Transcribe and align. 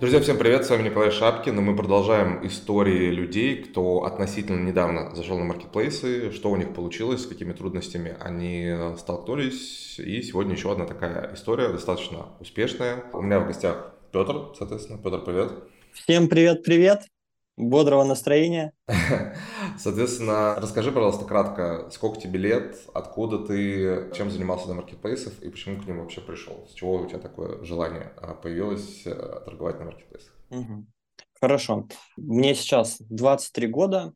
Друзья, 0.00 0.20
всем 0.20 0.38
привет, 0.38 0.64
с 0.64 0.70
вами 0.70 0.84
Николай 0.84 1.10
Шапкин, 1.10 1.58
и 1.58 1.60
мы 1.60 1.74
продолжаем 1.74 2.46
истории 2.46 3.10
людей, 3.10 3.64
кто 3.64 4.04
относительно 4.04 4.64
недавно 4.64 5.12
зашел 5.16 5.36
на 5.40 5.44
маркетплейсы, 5.44 6.30
что 6.30 6.52
у 6.52 6.56
них 6.56 6.72
получилось, 6.72 7.24
с 7.24 7.26
какими 7.26 7.52
трудностями 7.52 8.16
они 8.20 8.72
столкнулись, 8.96 9.98
и 9.98 10.22
сегодня 10.22 10.54
еще 10.54 10.70
одна 10.70 10.86
такая 10.86 11.34
история, 11.34 11.70
достаточно 11.70 12.26
успешная. 12.38 13.06
У 13.12 13.22
меня 13.22 13.40
в 13.40 13.48
гостях 13.48 13.92
Петр, 14.12 14.54
соответственно. 14.56 15.00
Петр, 15.02 15.18
привет. 15.24 15.52
Всем 15.92 16.28
привет-привет, 16.28 17.00
бодрого 17.58 18.04
настроения. 18.04 18.72
Соответственно, 19.78 20.54
расскажи, 20.56 20.92
пожалуйста, 20.92 21.24
кратко, 21.24 21.90
сколько 21.92 22.20
тебе 22.20 22.38
лет, 22.38 22.78
откуда 22.94 23.38
ты, 23.40 24.10
чем 24.14 24.30
занимался 24.30 24.68
на 24.68 24.74
маркетплейсах 24.74 25.42
и 25.42 25.50
почему 25.50 25.82
к 25.82 25.86
ним 25.86 25.98
вообще 25.98 26.20
пришел? 26.20 26.66
С 26.70 26.74
чего 26.74 26.94
у 26.94 27.06
тебя 27.06 27.18
такое 27.18 27.62
желание 27.64 28.12
а, 28.16 28.34
появилось 28.34 29.02
э, 29.04 29.14
торговать 29.44 29.78
на 29.80 29.86
маркетплейсах? 29.86 30.32
Угу. 30.50 30.86
Хорошо. 31.40 31.88
Мне 32.16 32.54
сейчас 32.54 32.96
23 33.00 33.66
года. 33.66 34.14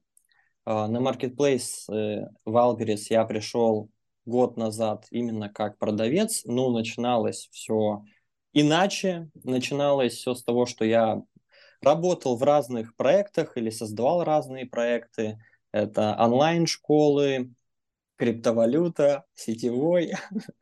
А, 0.65 0.87
на 0.87 1.01
маркетплейс 1.01 1.89
э, 1.89 2.29
Wildberries 2.45 3.11
я 3.11 3.25
пришел 3.25 3.91
год 4.25 4.57
назад 4.57 5.07
именно 5.11 5.49
как 5.49 5.79
продавец. 5.79 6.43
Ну, 6.45 6.71
начиналось 6.71 7.49
все 7.51 8.05
иначе. 8.53 9.31
Начиналось 9.43 10.15
все 10.15 10.35
с 10.35 10.45
того, 10.45 10.67
что 10.67 10.85
я 10.85 11.23
работал 11.83 12.37
в 12.37 12.43
разных 12.43 12.97
проектах 12.97 13.57
или 13.57 13.71
создавал 13.71 14.25
разные 14.25 14.67
проекты. 14.67 15.39
Это 15.73 16.17
онлайн-школы, 16.19 17.53
криптовалюта, 18.17 19.25
сетевой. 19.35 20.13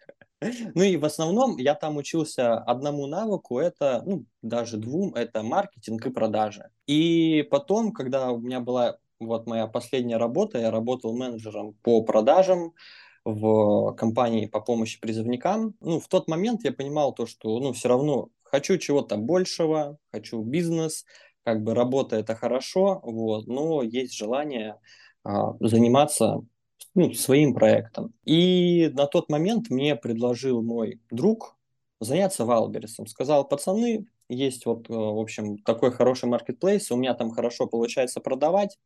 Ну 0.74 0.82
и 0.82 0.96
в 0.96 1.04
основном 1.04 1.58
я 1.58 1.74
там 1.74 1.98
учился 1.98 2.54
одному 2.54 3.06
навыку, 3.06 3.58
это, 3.58 4.02
ну, 4.06 4.24
даже 4.40 4.78
двум, 4.78 5.14
это 5.14 5.42
маркетинг 5.42 6.06
и 6.06 6.10
продажи. 6.10 6.70
И 6.86 7.46
потом, 7.50 7.92
когда 7.92 8.30
у 8.30 8.40
меня 8.40 8.60
была 8.60 8.96
вот 9.18 9.46
моя 9.46 9.66
последняя 9.66 10.16
работа, 10.16 10.56
я 10.58 10.70
работал 10.70 11.14
менеджером 11.14 11.74
по 11.82 12.02
продажам 12.02 12.72
в 13.26 13.92
компании 13.96 14.46
по 14.46 14.60
помощи 14.60 14.98
призывникам. 14.98 15.74
Ну, 15.80 16.00
в 16.00 16.08
тот 16.08 16.26
момент 16.26 16.64
я 16.64 16.72
понимал 16.72 17.12
то, 17.12 17.26
что, 17.26 17.60
ну, 17.60 17.74
все 17.74 17.88
равно 17.88 18.30
хочу 18.50 18.78
чего-то 18.78 19.16
большего, 19.16 19.98
хочу 20.12 20.42
бизнес, 20.42 21.04
как 21.44 21.62
бы 21.62 21.74
работа 21.74 22.16
это 22.16 22.34
хорошо, 22.34 23.00
вот, 23.02 23.46
но 23.46 23.82
есть 23.82 24.14
желание 24.14 24.78
а, 25.24 25.54
заниматься 25.60 26.42
ну, 26.94 27.12
своим 27.14 27.54
проектом. 27.54 28.12
И 28.24 28.90
на 28.94 29.06
тот 29.06 29.28
момент 29.28 29.70
мне 29.70 29.96
предложил 29.96 30.62
мой 30.62 31.00
друг 31.10 31.56
заняться 32.00 32.44
Валбересом. 32.44 33.06
Сказал, 33.06 33.46
пацаны, 33.46 34.06
есть 34.28 34.66
вот, 34.66 34.88
э, 34.88 34.92
в 34.92 35.18
общем, 35.18 35.58
такой 35.58 35.92
хороший 35.92 36.28
маркетплейс, 36.28 36.90
у 36.90 36.96
меня 36.96 37.14
там 37.14 37.30
хорошо 37.30 37.66
получается 37.66 38.20
продавать. 38.20 38.78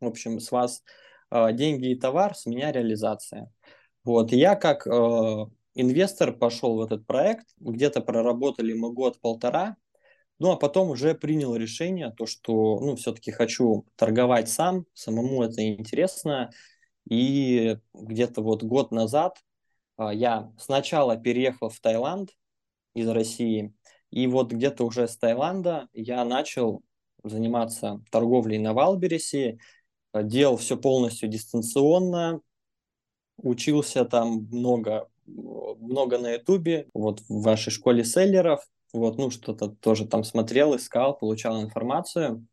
В 0.00 0.06
общем, 0.06 0.40
с 0.40 0.50
вас 0.50 0.82
э, 1.30 1.52
деньги 1.52 1.90
и 1.90 1.96
товар, 1.96 2.34
с 2.34 2.46
меня 2.46 2.72
реализация. 2.72 3.52
Вот, 4.04 4.32
я 4.32 4.56
как 4.56 4.86
э, 4.86 5.46
инвестор 5.74 6.32
пошел 6.32 6.76
в 6.76 6.82
этот 6.82 7.06
проект, 7.06 7.46
где-то 7.58 8.00
проработали 8.00 8.72
мы 8.72 8.92
год-полтора, 8.92 9.76
ну 10.38 10.52
а 10.52 10.56
потом 10.56 10.90
уже 10.90 11.14
принял 11.14 11.56
решение, 11.56 12.12
то, 12.16 12.26
что 12.26 12.78
ну, 12.80 12.96
все-таки 12.96 13.30
хочу 13.30 13.86
торговать 13.96 14.48
сам, 14.48 14.86
самому 14.94 15.42
это 15.42 15.66
интересно. 15.66 16.50
И 17.08 17.78
где-то 17.94 18.42
вот 18.42 18.62
год 18.62 18.92
назад 18.92 19.38
а, 19.96 20.12
я 20.12 20.52
сначала 20.58 21.16
переехал 21.16 21.70
в 21.70 21.80
Таиланд 21.80 22.30
из 22.94 23.08
России, 23.08 23.74
и 24.10 24.26
вот 24.26 24.52
где-то 24.52 24.84
уже 24.84 25.08
с 25.08 25.16
Таиланда 25.16 25.88
я 25.92 26.24
начал 26.24 26.82
заниматься 27.24 28.02
торговлей 28.10 28.58
на 28.58 28.74
Валбересе, 28.74 29.58
делал 30.14 30.56
все 30.56 30.76
полностью 30.76 31.28
дистанционно, 31.28 32.40
учился 33.36 34.04
там 34.04 34.48
много 34.50 35.08
много 35.80 36.18
на 36.18 36.32
Ютубе, 36.32 36.88
вот 36.94 37.20
в 37.28 37.42
вашей 37.42 37.70
школе 37.70 38.04
селлеров, 38.04 38.60
вот, 38.92 39.18
ну, 39.18 39.30
что-то 39.30 39.68
тоже 39.68 40.06
там 40.06 40.24
смотрел, 40.24 40.74
искал, 40.74 41.16
получал 41.16 41.62
информацию. 41.62 42.46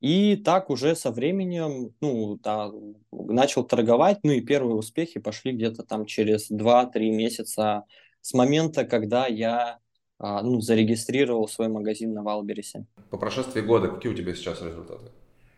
И 0.00 0.36
так 0.36 0.70
уже 0.70 0.96
со 0.96 1.12
временем, 1.12 1.94
ну, 2.00 2.36
да, 2.42 2.70
начал 3.12 3.62
торговать, 3.64 4.18
ну 4.24 4.32
и 4.32 4.40
первые 4.40 4.74
успехи 4.74 5.20
пошли 5.20 5.52
где-то 5.52 5.84
там 5.84 6.06
через 6.06 6.50
2-3 6.50 7.10
месяца 7.10 7.84
с 8.20 8.34
момента, 8.34 8.84
когда 8.84 9.26
я 9.26 9.78
а, 10.18 10.42
ну, 10.42 10.60
зарегистрировал 10.60 11.46
свой 11.48 11.68
магазин 11.68 12.14
на 12.14 12.22
Валбересе. 12.22 12.86
По 13.10 13.16
прошествии 13.16 13.60
года 13.60 13.88
какие 13.88 14.12
у 14.12 14.16
тебя 14.16 14.34
сейчас 14.34 14.60
результаты? 14.62 15.06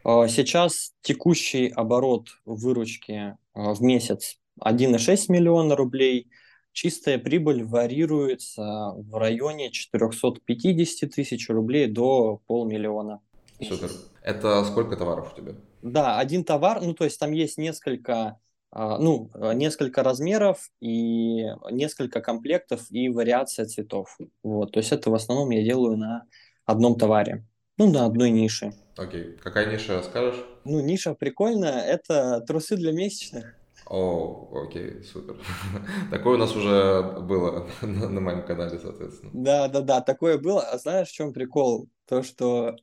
А, 0.05 0.29
сейчас 0.29 0.93
текущий 1.01 1.69
оборот 1.69 2.29
выручки 2.45 3.39
а, 3.55 3.75
в 3.75 3.83
месяц 3.83 4.39
1,6 4.63 5.25
миллиона 5.29 5.75
рублей– 5.75 6.29
Чистая 6.75 7.19
прибыль 7.19 7.63
варьируется 7.63 8.95
в 8.97 9.17
районе 9.17 9.71
450 9.71 11.09
тысяч 11.09 11.49
рублей 11.49 11.87
до 11.87 12.43
полмиллиона. 12.49 13.21
Супер. 13.63 13.91
Это 14.23 14.65
сколько 14.65 14.97
товаров 14.97 15.33
у 15.33 15.37
тебя? 15.41 15.55
Да, 15.83 16.19
один 16.19 16.43
товар, 16.43 16.83
ну 16.83 16.93
то 16.93 17.05
есть 17.05 17.21
там 17.21 17.31
есть 17.31 17.59
несколько, 17.59 18.41
а, 18.73 18.99
ну, 18.99 19.31
несколько 19.55 20.03
размеров 20.03 20.69
и 20.81 21.45
несколько 21.71 22.21
комплектов 22.21 22.91
и 22.91 23.09
вариация 23.09 23.67
цветов. 23.67 24.19
Вот, 24.43 24.73
то 24.73 24.81
есть 24.81 24.91
это 24.91 25.11
в 25.11 25.15
основном 25.15 25.51
я 25.51 25.63
делаю 25.63 25.97
на 25.97 26.27
одном 26.67 26.99
товаре. 26.99 27.47
Ну, 27.79 27.89
на 27.89 28.05
одной 28.05 28.31
нише. 28.31 28.73
Окей. 28.97 29.37
Какая 29.43 29.71
ниша, 29.71 30.03
скажешь? 30.03 30.45
Ну, 30.65 30.81
ниша 30.81 31.15
прикольная. 31.15 31.83
Это 31.83 32.41
трусы 32.41 32.77
для 32.77 32.93
месячных. 32.93 33.57
О, 33.87 34.65
окей, 34.65 35.03
супер. 35.05 35.37
Такое 36.11 36.35
у 36.35 36.39
нас 36.39 36.55
уже 36.57 37.21
было 37.21 37.69
на, 37.83 38.09
на 38.09 38.21
моем 38.21 38.45
канале, 38.45 38.79
соответственно. 38.79 39.31
Да, 39.35 39.69
да, 39.69 39.81
да, 39.81 40.01
такое 40.01 40.39
было. 40.39 40.63
А 40.63 40.79
знаешь, 40.79 41.09
в 41.09 41.13
чем 41.13 41.33
прикол? 41.33 41.89
То, 42.07 42.23
что 42.23 42.77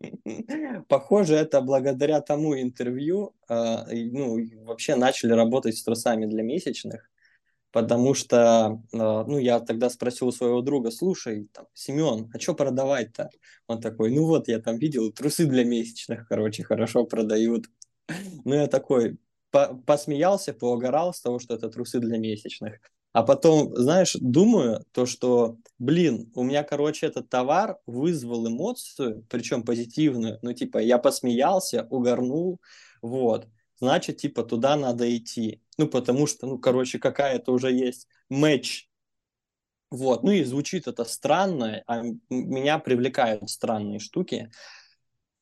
похоже, 0.88 1.34
это 1.34 1.60
благодаря 1.60 2.20
тому 2.20 2.60
интервью, 2.60 3.34
э, 3.48 3.84
ну, 4.10 4.38
вообще 4.64 4.96
начали 4.96 5.32
работать 5.32 5.76
с 5.76 5.82
трусами 5.82 6.26
для 6.26 6.42
месячных, 6.42 7.10
потому 7.72 8.14
что, 8.14 8.82
э, 8.92 8.96
ну, 8.96 9.38
я 9.38 9.60
тогда 9.60 9.90
спросил 9.90 10.28
у 10.28 10.32
своего 10.32 10.62
друга, 10.62 10.90
слушай, 10.90 11.48
там, 11.52 11.66
Семен, 11.74 12.30
а 12.34 12.38
что 12.38 12.54
продавать-то? 12.54 13.30
Он 13.66 13.80
такой, 13.80 14.10
ну 14.10 14.24
вот, 14.26 14.48
я 14.48 14.60
там 14.60 14.78
видел, 14.78 15.12
трусы 15.12 15.46
для 15.46 15.64
месячных, 15.64 16.26
короче, 16.28 16.64
хорошо 16.64 17.04
продают. 17.04 17.66
Ну, 18.44 18.54
я 18.54 18.66
такой, 18.66 19.18
по 19.50 19.74
посмеялся, 19.86 20.52
поугорал 20.52 21.12
с 21.14 21.20
того, 21.20 21.38
что 21.38 21.54
это 21.54 21.68
трусы 21.68 22.00
для 22.00 22.18
месячных. 22.18 22.80
А 23.12 23.22
потом, 23.22 23.74
знаешь, 23.74 24.16
думаю, 24.20 24.84
то, 24.92 25.06
что, 25.06 25.56
блин, 25.78 26.30
у 26.34 26.42
меня, 26.42 26.62
короче, 26.62 27.06
этот 27.06 27.28
товар 27.28 27.78
вызвал 27.86 28.46
эмоцию, 28.46 29.24
причем 29.28 29.62
позитивную, 29.62 30.38
ну, 30.42 30.52
типа, 30.52 30.78
я 30.78 30.98
посмеялся, 30.98 31.86
угорнул, 31.90 32.60
вот, 33.00 33.48
значит, 33.80 34.18
типа, 34.18 34.44
туда 34.44 34.76
надо 34.76 35.16
идти. 35.16 35.62
Ну, 35.78 35.88
потому 35.88 36.26
что, 36.26 36.46
ну, 36.46 36.58
короче, 36.58 36.98
какая-то 36.98 37.52
уже 37.52 37.72
есть 37.72 38.08
матч. 38.28 38.88
Вот, 39.90 40.22
ну 40.22 40.32
и 40.32 40.44
звучит 40.44 40.86
это 40.86 41.04
странно, 41.04 41.82
а 41.86 42.02
меня 42.28 42.78
привлекают 42.78 43.48
странные 43.48 44.00
штуки, 44.00 44.50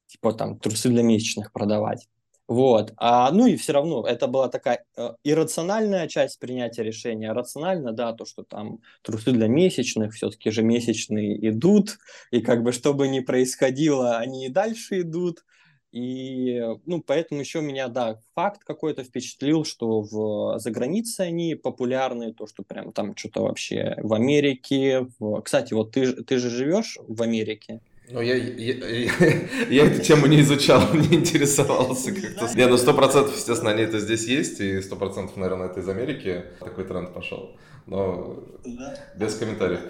типа 0.06 0.32
там 0.34 0.60
трусы 0.60 0.88
для 0.88 1.02
месячных 1.02 1.50
продавать. 1.52 2.08
Вот. 2.48 2.92
А, 2.96 3.32
ну 3.32 3.46
и 3.46 3.56
все 3.56 3.72
равно 3.72 4.06
это 4.06 4.28
была 4.28 4.48
такая 4.48 4.84
э, 4.96 5.10
иррациональная 5.24 6.06
часть 6.06 6.38
принятия 6.38 6.84
решения. 6.84 7.32
Рационально, 7.32 7.92
да, 7.92 8.12
то, 8.12 8.24
что 8.24 8.44
там 8.44 8.78
трусы 9.02 9.32
для 9.32 9.48
месячных, 9.48 10.14
все-таки 10.14 10.50
же 10.50 10.62
месячные 10.62 11.48
идут, 11.50 11.98
и 12.30 12.40
как 12.40 12.62
бы 12.62 12.70
что 12.70 12.94
бы 12.94 13.08
ни 13.08 13.20
происходило, 13.20 14.18
они 14.18 14.46
и 14.46 14.48
дальше 14.48 15.00
идут. 15.00 15.44
И, 15.90 16.60
ну, 16.84 17.02
поэтому 17.02 17.40
еще 17.40 17.62
меня, 17.62 17.88
да, 17.88 18.20
факт 18.34 18.62
какой-то 18.64 19.02
впечатлил, 19.02 19.64
что 19.64 20.02
в, 20.02 20.58
за 20.58 20.70
границей 20.70 21.28
они 21.28 21.54
популярны, 21.54 22.32
то, 22.32 22.46
что 22.46 22.62
прям 22.62 22.92
там 22.92 23.16
что-то 23.16 23.42
вообще 23.42 23.96
в 24.02 24.12
Америке. 24.12 25.08
В... 25.18 25.40
Кстати, 25.40 25.74
вот 25.74 25.92
ты, 25.92 26.12
ты 26.22 26.38
же 26.38 26.50
живешь 26.50 26.98
в 27.08 27.22
Америке? 27.22 27.80
Ну, 28.08 28.20
я, 28.20 28.36
я, 28.36 28.74
я, 28.74 29.10
я 29.68 29.86
эту 29.86 30.02
тему 30.02 30.26
не 30.26 30.40
изучал, 30.40 30.82
не 30.94 31.16
интересовался 31.16 32.12
как-то. 32.12 32.56
Не, 32.56 32.66
ну, 32.66 32.76
сто 32.76 32.94
процентов, 32.94 33.34
естественно, 33.34 33.72
они 33.72 33.82
это 33.82 33.98
здесь 33.98 34.26
есть, 34.26 34.60
и 34.60 34.80
сто 34.80 34.96
процентов, 34.96 35.36
наверное, 35.36 35.68
это 35.68 35.80
из 35.80 35.88
Америки 35.88 36.44
такой 36.60 36.84
тренд 36.84 37.12
пошел. 37.12 37.56
Но 37.86 38.42
да. 38.64 38.96
без 39.16 39.36
комментариев. 39.36 39.80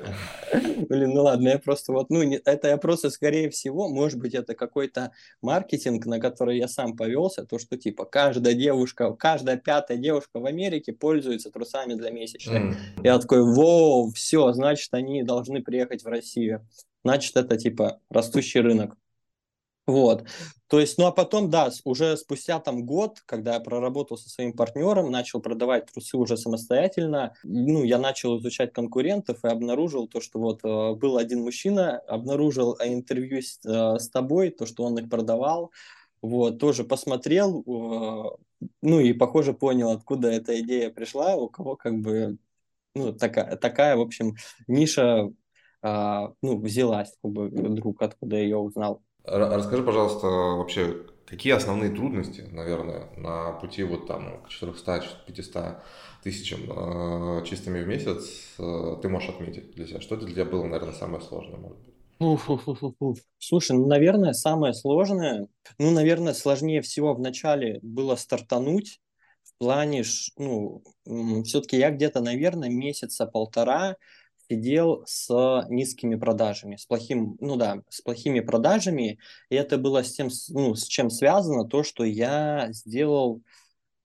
Блин, 0.89 1.15
ну 1.15 1.23
ладно, 1.23 1.49
я 1.49 1.59
просто 1.59 1.93
вот, 1.93 2.11
ну, 2.11 2.23
это 2.45 2.69
я 2.69 2.77
просто, 2.77 3.09
скорее 3.09 3.49
всего, 3.49 3.89
может 3.89 4.19
быть, 4.19 4.35
это 4.35 4.55
какой-то 4.55 5.13
маркетинг, 5.41 6.05
на 6.05 6.21
который 6.21 6.59
я 6.59 6.69
сам 6.69 6.95
повелся, 6.95 7.47
то, 7.47 7.59
что, 7.59 7.79
типа, 7.79 8.05
каждая 8.05 8.53
девушка, 8.53 9.13
каждая 9.15 9.57
пятая 9.57 9.97
девушка 9.97 10.41
в 10.41 10.45
Америке 10.45 10.93
пользуется 10.93 11.51
трусами 11.51 11.95
для 11.95 12.11
месячных. 12.11 12.63
Mm. 12.63 12.77
Я 13.03 13.19
такой, 13.19 13.43
воу, 13.43 14.11
все, 14.13 14.53
значит, 14.53 14.93
они 14.93 15.23
должны 15.23 15.63
приехать 15.63 16.05
в 16.05 16.09
Россию. 16.09 16.67
Значит, 17.07 17.37
это 17.37 17.57
типа 17.57 18.01
растущий 18.11 18.61
рынок. 18.61 18.97
Вот. 19.87 20.25
То 20.67 20.81
есть, 20.81 20.99
ну 20.99 21.07
а 21.07 21.13
потом, 21.13 21.49
да, 21.49 21.71
уже 21.85 22.17
спустя 22.17 22.59
там 22.59 22.85
год, 22.85 23.23
когда 23.25 23.55
я 23.55 23.61
проработал 23.61 24.19
со 24.19 24.29
своим 24.29 24.53
партнером, 24.53 25.13
начал 25.13 25.41
продавать 25.41 25.87
трусы 25.87 26.17
уже 26.17 26.37
самостоятельно, 26.37 27.35
ну, 27.45 27.85
я 27.85 27.99
начал 27.99 28.37
изучать 28.39 28.73
конкурентов 28.73 29.45
и 29.45 29.49
обнаружил 29.49 30.09
то, 30.09 30.21
что 30.21 30.41
вот 30.41 30.65
э, 30.65 30.95
был 30.95 31.19
один 31.19 31.43
мужчина, 31.43 31.99
обнаружил 31.99 32.77
интервью 32.85 33.41
с, 33.43 33.61
э, 33.65 33.99
с 34.01 34.11
тобой, 34.11 34.51
то, 34.51 34.67
что 34.67 34.83
он 34.83 34.99
их 34.99 35.09
продавал, 35.09 35.71
вот, 36.21 36.59
тоже 36.59 36.83
посмотрел, 36.83 37.61
э, 37.61 38.67
ну 38.83 39.01
и, 39.01 39.13
похоже, 39.13 39.55
понял, 39.55 39.91
откуда 39.91 40.29
эта 40.33 40.61
идея 40.61 40.91
пришла, 40.91 41.37
у 41.37 41.49
кого 41.49 41.77
как 41.77 42.01
бы, 42.01 42.39
ну, 42.97 43.13
такая, 43.13 43.57
такая 43.57 43.97
в 43.97 44.01
общем, 44.01 44.35
ниша, 44.67 45.31
ну, 46.43 46.59
взялась, 46.59 47.13
как 47.23 47.31
бы, 47.31 47.49
друг, 47.51 48.03
откуда 48.03 48.37
ее 48.37 48.57
узнал. 48.57 49.03
Расскажи, 49.25 49.83
пожалуйста, 49.83 50.27
вообще, 50.27 51.07
какие 51.27 51.53
основные 51.53 51.91
трудности, 51.91 52.43
наверное, 52.53 53.09
на 53.17 53.53
пути 53.53 53.83
вот 53.83 54.07
там 54.07 54.43
к 54.43 54.49
400-500 54.49 55.83
тысячам 56.23 56.61
э, 56.71 57.45
чистыми 57.45 57.83
в 57.83 57.87
месяц 57.89 58.55
э, 58.59 58.97
ты 59.03 59.09
можешь 59.09 59.31
отметить 59.31 59.73
для 59.73 59.87
себя? 59.87 60.01
Что 60.01 60.17
для 60.17 60.31
тебя 60.31 60.45
было, 60.45 60.65
наверное, 60.65 60.95
самое 60.95 61.23
сложное, 61.23 61.59
может 61.59 61.79
быть? 61.79 61.95
Слушай, 63.39 63.77
ну, 63.77 63.87
наверное, 63.87 64.33
самое 64.33 64.73
сложное, 64.73 65.49
ну, 65.79 65.91
наверное, 65.91 66.33
сложнее 66.33 66.81
всего 66.81 67.15
вначале 67.15 67.79
было 67.83 68.17
стартануть, 68.17 69.01
в 69.43 69.59
плане, 69.59 70.03
ну, 70.37 70.83
все-таки 71.45 71.79
я 71.79 71.91
где-то, 71.91 72.21
наверное, 72.21 72.69
месяца 72.69 73.27
полтора 73.27 73.97
сидел 74.49 75.03
с 75.07 75.67
низкими 75.69 76.17
продажами, 76.17 76.77
с 76.77 76.87
плохим, 76.87 77.37
ну 77.41 77.57
да, 77.57 77.83
с 77.89 78.01
плохими 78.01 78.41
продажами, 78.41 79.19
и 79.51 79.55
это 79.55 79.79
было 79.79 80.03
с 80.03 80.13
тем, 80.13 80.29
ну, 80.49 80.75
с 80.75 80.85
чем 80.87 81.11
связано 81.11 81.65
то, 81.65 81.83
что 81.83 82.05
я 82.05 82.69
сделал, 82.71 83.43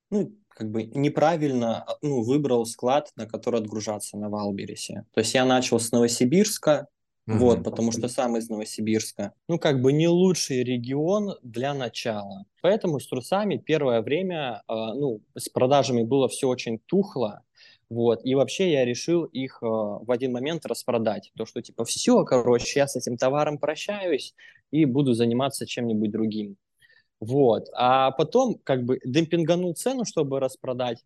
ну, 0.10 0.34
как 0.50 0.70
бы 0.70 0.84
неправильно, 0.84 1.84
а, 1.84 1.98
ну, 2.02 2.24
выбрал 2.24 2.66
склад, 2.66 3.12
на 3.16 3.26
который 3.26 3.60
отгружаться 3.60 4.18
на 4.18 4.30
Валбересе. 4.30 5.06
То 5.14 5.22
есть 5.22 5.34
я 5.34 5.46
начал 5.46 5.80
с 5.80 5.92
Новосибирска, 5.92 6.88
mm-hmm. 7.28 7.38
вот, 7.38 7.64
потому 7.64 7.92
что 7.92 8.08
сам 8.08 8.38
из 8.38 8.50
Новосибирска. 8.50 9.34
Ну, 9.48 9.58
как 9.58 9.82
бы 9.82 9.94
не 9.94 10.08
лучший 10.08 10.64
регион 10.64 11.36
для 11.42 11.74
начала. 11.74 12.46
Поэтому 12.62 13.00
с 13.00 13.08
трусами 13.08 13.58
первое 13.58 14.02
время, 14.02 14.62
э, 14.68 14.74
ну, 14.74 15.22
с 15.36 15.50
продажами 15.50 16.04
было 16.04 16.28
все 16.28 16.48
очень 16.48 16.80
тухло, 16.80 17.42
вот. 17.92 18.22
И 18.24 18.36
вообще 18.36 18.72
я 18.72 18.86
решил 18.86 19.26
их 19.26 19.60
э, 19.62 19.66
в 19.66 20.10
один 20.10 20.32
момент 20.32 20.66
распродать. 20.66 21.30
То, 21.36 21.46
что 21.46 21.62
типа 21.62 21.84
все, 21.84 22.24
короче, 22.24 22.80
я 22.80 22.88
с 22.88 22.96
этим 22.96 23.18
товаром 23.18 23.58
прощаюсь 23.58 24.34
и 24.72 24.86
буду 24.86 25.14
заниматься 25.14 25.68
чем-нибудь 25.68 26.10
другим. 26.10 26.56
Вот. 27.20 27.68
А 27.74 28.12
потом 28.12 28.56
как 28.64 28.86
бы 28.86 29.02
демпинганул 29.04 29.74
цену, 29.76 30.06
чтобы 30.06 30.40
распродать. 30.40 31.04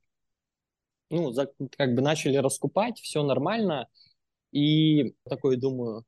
Ну, 1.09 1.31
за, 1.31 1.49
как 1.75 1.95
бы 1.95 2.03
начали 2.03 2.37
раскупать, 2.37 2.99
все 2.99 3.23
нормально. 3.23 3.87
И 4.51 5.15
такой 5.27 5.57
думаю, 5.57 6.05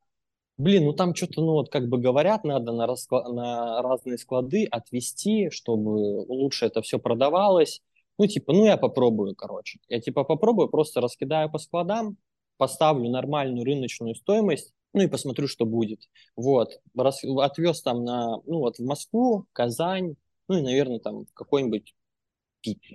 блин, 0.58 0.84
ну 0.84 0.92
там 0.92 1.12
что-то, 1.12 1.40
ну 1.40 1.54
вот 1.54 1.70
как 1.72 1.88
бы 1.88 1.98
говорят, 1.98 2.44
надо 2.44 2.70
на, 2.70 2.86
расклад, 2.86 3.28
на 3.32 3.82
разные 3.82 4.16
склады 4.16 4.64
отвести, 4.66 5.50
чтобы 5.50 5.90
лучше 6.28 6.66
это 6.66 6.82
все 6.82 7.00
продавалось. 7.00 7.82
Ну, 8.18 8.26
типа, 8.26 8.52
ну 8.52 8.66
я 8.66 8.76
попробую, 8.76 9.34
короче. 9.34 9.78
Я 9.88 10.00
типа 10.00 10.24
попробую, 10.24 10.68
просто 10.68 11.00
раскидаю 11.00 11.50
по 11.50 11.58
складам, 11.58 12.16
поставлю 12.56 13.08
нормальную 13.08 13.64
рыночную 13.64 14.14
стоимость, 14.16 14.74
ну 14.92 15.02
и 15.02 15.06
посмотрю, 15.06 15.46
что 15.46 15.64
будет. 15.64 16.08
Вот. 16.36 16.80
Раз, 16.96 17.22
отвез 17.24 17.82
там 17.82 18.04
на, 18.04 18.38
ну 18.44 18.58
вот 18.58 18.78
в 18.78 18.84
Москву, 18.84 19.46
Казань, 19.52 20.16
ну 20.48 20.58
и, 20.58 20.62
наверное, 20.62 20.98
там 20.98 21.26
какой-нибудь 21.34 21.94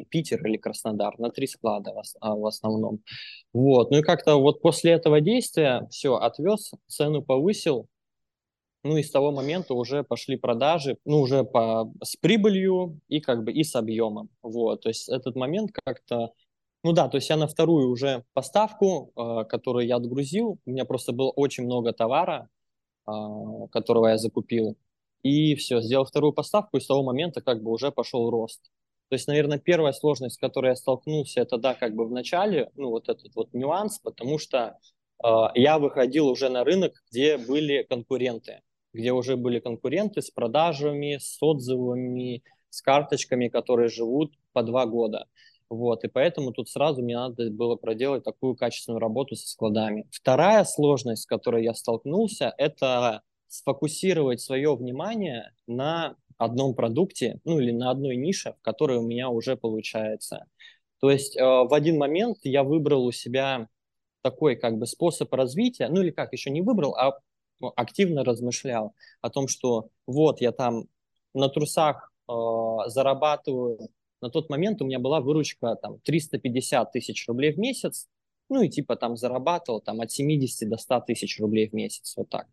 Питер 0.09 0.45
или 0.45 0.57
Краснодар, 0.57 1.17
на 1.19 1.29
три 1.29 1.47
склада 1.47 1.93
а, 2.19 2.35
в 2.35 2.45
основном. 2.45 2.99
Вот. 3.53 3.91
Ну 3.91 3.99
и 3.99 4.01
как-то 4.01 4.35
вот 4.35 4.61
после 4.61 4.91
этого 4.91 5.21
действия 5.21 5.87
все, 5.89 6.15
отвез, 6.15 6.71
цену 6.87 7.21
повысил, 7.21 7.87
ну 8.83 8.97
и 8.97 9.03
с 9.03 9.11
того 9.11 9.31
момента 9.31 9.73
уже 9.73 10.03
пошли 10.03 10.35
продажи, 10.35 10.97
ну 11.05 11.21
уже 11.21 11.43
по, 11.43 11.91
с 12.03 12.15
прибылью 12.17 12.99
и 13.07 13.21
как 13.21 13.43
бы 13.43 13.51
и 13.51 13.63
с 13.63 13.75
объемом. 13.75 14.29
Вот, 14.41 14.81
то 14.81 14.89
есть 14.89 15.09
этот 15.09 15.35
момент 15.35 15.71
как-то, 15.85 16.33
ну 16.83 16.91
да, 16.91 17.07
то 17.07 17.17
есть 17.17 17.29
я 17.29 17.37
на 17.37 17.47
вторую 17.47 17.89
уже 17.89 18.25
поставку, 18.33 19.11
э, 19.15 19.45
которую 19.45 19.87
я 19.87 19.95
отгрузил, 19.95 20.59
у 20.65 20.69
меня 20.69 20.85
просто 20.85 21.13
было 21.13 21.31
очень 21.31 21.63
много 21.63 21.93
товара, 21.93 22.49
э, 23.07 23.11
которого 23.71 24.07
я 24.07 24.17
закупил, 24.17 24.77
и 25.23 25.55
все, 25.55 25.81
сделал 25.81 26.05
вторую 26.05 26.33
поставку, 26.33 26.77
и 26.77 26.81
с 26.81 26.87
того 26.87 27.03
момента 27.03 27.41
как 27.41 27.63
бы 27.63 27.71
уже 27.71 27.91
пошел 27.91 28.29
рост. 28.29 28.61
То 29.09 29.15
есть, 29.15 29.27
наверное, 29.27 29.59
первая 29.59 29.93
сложность, 29.93 30.35
с 30.35 30.39
которой 30.39 30.69
я 30.69 30.75
столкнулся, 30.75 31.41
это, 31.41 31.57
да, 31.57 31.75
как 31.75 31.95
бы 31.95 32.05
в 32.07 32.11
начале, 32.11 32.71
ну, 32.75 32.89
вот 32.89 33.09
этот 33.09 33.35
вот 33.35 33.53
нюанс, 33.53 33.99
потому 33.99 34.39
что 34.39 34.77
э, 35.23 35.29
я 35.55 35.79
выходил 35.79 36.27
уже 36.27 36.49
на 36.49 36.65
рынок, 36.65 37.01
где 37.09 37.37
были 37.37 37.83
конкуренты 37.83 38.61
где 38.93 39.11
уже 39.11 39.37
были 39.37 39.59
конкуренты 39.59 40.21
с 40.21 40.29
продажами, 40.29 41.17
с 41.19 41.37
отзывами, 41.41 42.43
с 42.69 42.81
карточками, 42.81 43.47
которые 43.47 43.89
живут 43.89 44.33
по 44.53 44.63
два 44.63 44.85
года. 44.85 45.27
Вот, 45.69 46.03
и 46.03 46.07
поэтому 46.07 46.51
тут 46.51 46.69
сразу 46.69 47.01
мне 47.01 47.15
надо 47.15 47.49
было 47.49 47.75
проделать 47.75 48.23
такую 48.23 48.55
качественную 48.55 48.99
работу 48.99 49.35
со 49.35 49.47
складами. 49.47 50.07
Вторая 50.11 50.63
сложность, 50.65 51.23
с 51.23 51.25
которой 51.25 51.63
я 51.63 51.73
столкнулся, 51.73 52.53
это 52.57 53.21
сфокусировать 53.47 54.41
свое 54.41 54.75
внимание 54.75 55.51
на 55.67 56.15
одном 56.37 56.75
продукте, 56.75 57.39
ну 57.43 57.59
или 57.59 57.71
на 57.71 57.91
одной 57.91 58.15
нише, 58.15 58.55
в 58.59 58.61
которой 58.61 58.97
у 58.97 59.03
меня 59.03 59.29
уже 59.29 59.55
получается. 59.55 60.45
То 60.99 61.09
есть 61.09 61.35
э, 61.35 61.43
в 61.43 61.73
один 61.73 61.97
момент 61.97 62.37
я 62.43 62.63
выбрал 62.63 63.05
у 63.05 63.11
себя 63.11 63.67
такой 64.21 64.55
как 64.55 64.77
бы 64.77 64.87
способ 64.87 65.33
развития, 65.33 65.89
ну 65.89 66.01
или 66.01 66.11
как, 66.11 66.33
еще 66.33 66.49
не 66.49 66.61
выбрал, 66.61 66.95
а 66.95 67.19
активно 67.75 68.23
размышлял 68.23 68.93
о 69.21 69.29
том, 69.29 69.47
что 69.47 69.89
вот 70.07 70.41
я 70.41 70.51
там 70.51 70.85
на 71.33 71.49
трусах 71.49 72.11
э, 72.29 72.33
зарабатываю, 72.87 73.89
на 74.21 74.29
тот 74.29 74.49
момент 74.49 74.81
у 74.81 74.85
меня 74.85 74.99
была 74.99 75.19
выручка 75.21 75.75
там 75.75 75.99
350 75.99 76.91
тысяч 76.91 77.27
рублей 77.27 77.53
в 77.53 77.57
месяц, 77.57 78.07
ну 78.49 78.61
и 78.61 78.69
типа 78.69 78.95
там 78.95 79.17
зарабатывал 79.17 79.81
там 79.81 80.01
от 80.01 80.11
70 80.11 80.69
до 80.69 80.77
100 80.77 81.01
тысяч 81.01 81.39
рублей 81.39 81.69
в 81.69 81.73
месяц, 81.73 82.13
вот 82.17 82.29
так. 82.29 82.47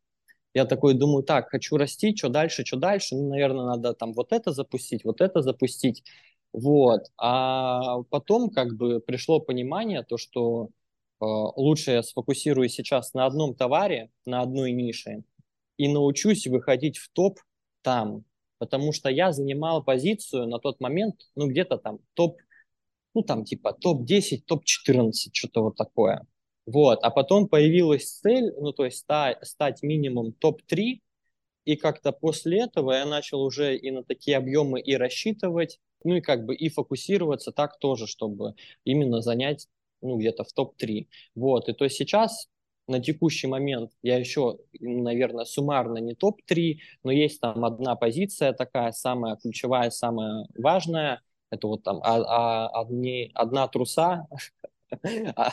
Я 0.52 0.64
такой 0.64 0.95
думаю, 0.95 1.23
так, 1.23 1.49
хочу 1.49 1.76
расти, 1.76 2.14
что 2.17 2.29
дальше, 2.29 2.64
что 2.64 2.76
дальше, 2.76 3.14
ну, 3.14 3.29
наверное, 3.29 3.67
надо 3.67 3.95
там 3.95 4.12
вот 4.12 4.33
это 4.33 4.52
запустить, 4.52 5.05
вот 5.05 5.21
это 5.21 5.43
запустить, 5.43 6.02
вот. 6.52 7.02
А 7.17 8.02
потом 8.11 8.50
как 8.50 8.76
бы 8.76 9.00
пришло 9.00 9.38
понимание, 9.38 10.02
то, 10.02 10.17
что 10.17 10.71
лучше 11.21 11.93
я 11.93 12.03
сфокусируюсь 12.03 12.75
сейчас 12.75 13.15
на 13.15 13.27
одном 13.27 13.55
товаре, 13.55 14.11
на 14.27 14.43
одной 14.43 14.73
нише, 14.73 15.25
и 15.77 15.89
научусь 15.89 16.47
выходить 16.47 16.99
в 16.99 17.11
топ 17.11 17.39
там, 17.83 18.25
потому 18.59 18.93
что 18.93 19.09
я 19.09 19.33
занимал 19.33 19.83
позицию 19.83 20.47
на 20.47 20.59
тот 20.59 20.81
момент, 20.81 21.17
ну, 21.35 21.49
где-то 21.49 21.79
там 21.79 21.99
топ, 22.15 22.39
ну, 23.15 23.23
там 23.23 23.45
типа 23.45 23.73
топ-10, 23.73 24.43
топ-14, 24.47 25.12
что-то 25.33 25.62
вот 25.62 25.77
такое. 25.77 26.27
Вот, 26.67 27.00
а 27.03 27.11
потом 27.11 27.49
появилась 27.49 28.21
цель, 28.21 28.53
ну, 28.59 28.73
то 28.73 28.85
есть 28.85 28.99
стать, 28.99 29.39
стать 29.47 29.83
минимум 29.83 30.33
топ-3, 30.33 31.00
и 31.65 31.77
как-то 31.77 32.12
после 32.12 32.62
этого 32.65 32.93
я 32.93 33.07
начал 33.07 33.43
уже 33.43 33.77
и 33.77 33.91
на 33.91 34.05
такие 34.05 34.37
объемы 34.37 34.81
и 34.81 34.95
рассчитывать, 34.97 35.81
ну 36.05 36.17
и 36.17 36.21
как 36.21 36.45
бы 36.45 36.55
и 36.55 36.69
фокусироваться 36.69 37.53
так 37.53 37.79
тоже, 37.79 38.07
чтобы 38.07 38.55
именно 38.85 39.21
занять 39.21 39.69
ну, 40.02 40.19
где-то 40.19 40.45
в 40.45 40.52
топ-3. 40.52 41.09
Вот, 41.35 41.69
и 41.69 41.73
то 41.73 41.85
есть 41.85 41.97
сейчас 41.97 42.49
на 42.87 43.00
текущий 43.00 43.47
момент 43.47 43.92
я 44.02 44.19
еще, 44.19 44.59
наверное, 44.80 45.45
суммарно 45.45 45.99
не 45.99 46.14
топ-3, 46.14 46.78
но 47.04 47.12
есть 47.12 47.40
там 47.40 47.64
одна 47.64 47.95
позиция 47.97 48.52
такая, 48.52 48.92
самая 48.92 49.37
ключевая, 49.37 49.90
самая 49.90 50.47
важная, 50.57 51.23
это 51.50 51.66
вот 51.69 51.83
там 51.83 52.00
а, 52.02 52.16
а, 52.19 52.80
одни, 52.83 53.30
одна 53.35 53.69
труса, 53.69 54.26
а, 55.37 55.52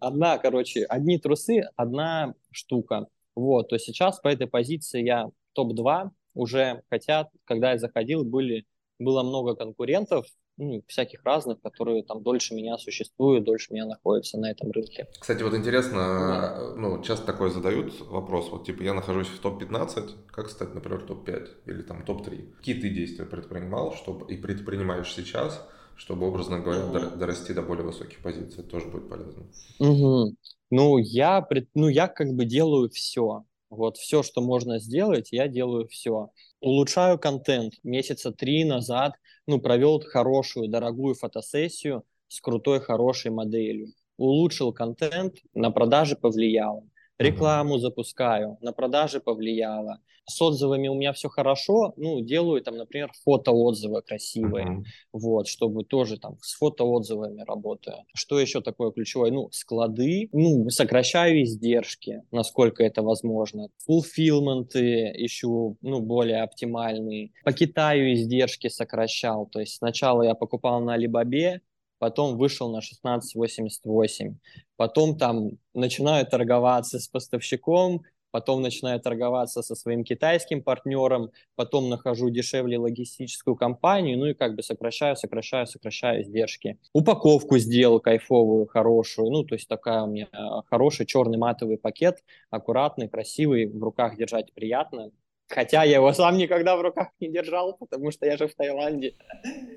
одна, 0.00 0.38
короче, 0.38 0.84
одни 0.84 1.18
трусы, 1.18 1.62
одна 1.76 2.34
штука. 2.50 3.06
Вот, 3.34 3.68
то 3.68 3.78
сейчас 3.78 4.20
по 4.20 4.28
этой 4.28 4.46
позиции 4.46 5.02
я 5.02 5.30
топ-2 5.54 6.10
уже, 6.34 6.82
хотя, 6.90 7.28
когда 7.44 7.72
я 7.72 7.78
заходил, 7.78 8.24
были, 8.24 8.66
было 8.98 9.22
много 9.22 9.54
конкурентов, 9.56 10.26
ну, 10.62 10.82
всяких 10.86 11.24
разных, 11.24 11.60
которые 11.60 12.02
там 12.04 12.22
дольше 12.22 12.54
меня 12.54 12.78
существуют, 12.78 13.44
дольше 13.44 13.72
меня 13.72 13.86
находятся 13.86 14.38
на 14.38 14.50
этом 14.50 14.70
рынке. 14.70 15.08
Кстати, 15.18 15.42
вот 15.42 15.54
интересно, 15.54 15.98
да. 15.98 16.74
ну, 16.76 17.02
часто 17.02 17.26
такое 17.26 17.50
задают 17.50 18.00
вопрос, 18.00 18.50
вот 18.50 18.64
типа 18.64 18.82
я 18.82 18.94
нахожусь 18.94 19.28
в 19.28 19.40
топ-15, 19.40 20.10
как 20.28 20.48
стать, 20.50 20.74
например, 20.74 21.02
топ-5 21.02 21.48
или 21.66 21.82
там 21.82 22.04
топ-3? 22.04 22.56
Какие 22.56 22.80
ты 22.80 22.90
действия 22.90 23.24
предпринимал, 23.24 23.94
чтобы 23.94 24.32
и 24.32 24.36
предпринимаешь 24.36 25.12
сейчас, 25.12 25.66
чтобы, 25.96 26.26
образно 26.26 26.60
говоря, 26.60 26.82
mm-hmm. 26.82 27.16
дорасти 27.16 27.52
до 27.52 27.62
более 27.62 27.84
высоких 27.84 28.18
позиций. 28.22 28.60
Это 28.60 28.70
тоже 28.70 28.86
будет 28.86 29.08
полезно. 29.08 29.44
Mm-hmm. 29.80 30.34
Ну, 30.70 30.98
я, 30.98 31.46
ну, 31.74 31.88
я 31.88 32.08
как 32.08 32.28
бы 32.28 32.44
делаю 32.44 32.88
все. 32.90 33.44
Вот 33.72 33.96
все, 33.96 34.22
что 34.22 34.42
можно 34.42 34.78
сделать, 34.78 35.32
я 35.32 35.48
делаю 35.48 35.88
все. 35.88 36.28
Улучшаю 36.60 37.18
контент. 37.18 37.72
Месяца 37.82 38.30
три 38.30 38.64
назад, 38.64 39.14
ну, 39.46 39.62
провел 39.62 39.98
хорошую, 40.00 40.68
дорогую 40.68 41.14
фотосессию 41.14 42.04
с 42.28 42.42
крутой, 42.42 42.80
хорошей 42.80 43.30
моделью. 43.30 43.94
Улучшил 44.18 44.74
контент, 44.74 45.36
на 45.54 45.70
продажи 45.70 46.16
повлияло 46.16 46.84
рекламу 47.22 47.78
запускаю, 47.78 48.58
на 48.60 48.72
продажи 48.72 49.20
повлияло. 49.20 49.98
С 50.24 50.40
отзывами 50.40 50.88
у 50.88 50.94
меня 50.94 51.12
все 51.12 51.28
хорошо, 51.28 51.94
ну, 51.96 52.20
делаю 52.20 52.62
там, 52.62 52.76
например, 52.76 53.10
фотоотзывы 53.24 54.02
красивые, 54.02 54.66
uh-huh. 54.66 54.84
вот, 55.12 55.48
чтобы 55.48 55.84
тоже 55.84 56.16
там 56.16 56.38
с 56.40 56.54
фотоотзывами 56.54 57.42
работаю. 57.42 58.04
Что 58.14 58.38
еще 58.38 58.60
такое 58.60 58.92
ключевое? 58.92 59.32
Ну, 59.32 59.48
склады, 59.50 60.28
ну, 60.32 60.70
сокращаю 60.70 61.42
издержки, 61.42 62.22
насколько 62.30 62.84
это 62.84 63.02
возможно. 63.02 63.68
Фулфилменты 63.84 65.12
ищу, 65.16 65.76
ну, 65.80 66.00
более 66.00 66.42
оптимальные. 66.42 67.32
По 67.44 67.52
Китаю 67.52 68.14
издержки 68.14 68.68
сокращал, 68.68 69.46
то 69.46 69.58
есть 69.58 69.74
сначала 69.74 70.22
я 70.22 70.34
покупал 70.34 70.80
на 70.80 70.94
Алибабе, 70.94 71.62
потом 72.02 72.36
вышел 72.36 72.68
на 72.68 72.80
16.88, 72.80 74.34
потом 74.74 75.16
там 75.16 75.50
начинаю 75.72 76.26
торговаться 76.26 76.98
с 76.98 77.06
поставщиком, 77.06 78.02
потом 78.32 78.60
начинаю 78.60 78.98
торговаться 78.98 79.62
со 79.62 79.76
своим 79.76 80.02
китайским 80.02 80.64
партнером, 80.64 81.30
потом 81.54 81.88
нахожу 81.88 82.28
дешевле 82.28 82.76
логистическую 82.76 83.54
компанию, 83.54 84.18
ну 84.18 84.26
и 84.26 84.34
как 84.34 84.56
бы 84.56 84.64
сокращаю, 84.64 85.14
сокращаю, 85.14 85.68
сокращаю 85.68 86.22
издержки. 86.22 86.76
Упаковку 86.92 87.58
сделал 87.58 88.00
кайфовую, 88.00 88.66
хорошую, 88.66 89.30
ну 89.30 89.44
то 89.44 89.54
есть 89.54 89.68
такая 89.68 90.02
у 90.02 90.08
меня 90.08 90.26
э, 90.32 90.36
хороший 90.68 91.06
черный 91.06 91.38
матовый 91.38 91.78
пакет, 91.78 92.24
аккуратный, 92.50 93.08
красивый, 93.08 93.66
в 93.66 93.80
руках 93.80 94.16
держать 94.16 94.52
приятно. 94.54 95.12
Хотя 95.48 95.84
я 95.84 95.96
его 95.96 96.12
сам 96.12 96.38
никогда 96.38 96.76
в 96.76 96.80
руках 96.80 97.08
не 97.20 97.30
держал, 97.30 97.76
потому 97.76 98.10
что 98.10 98.26
я 98.26 98.36
же 98.36 98.48
в 98.48 98.54
Таиланде. 98.54 99.14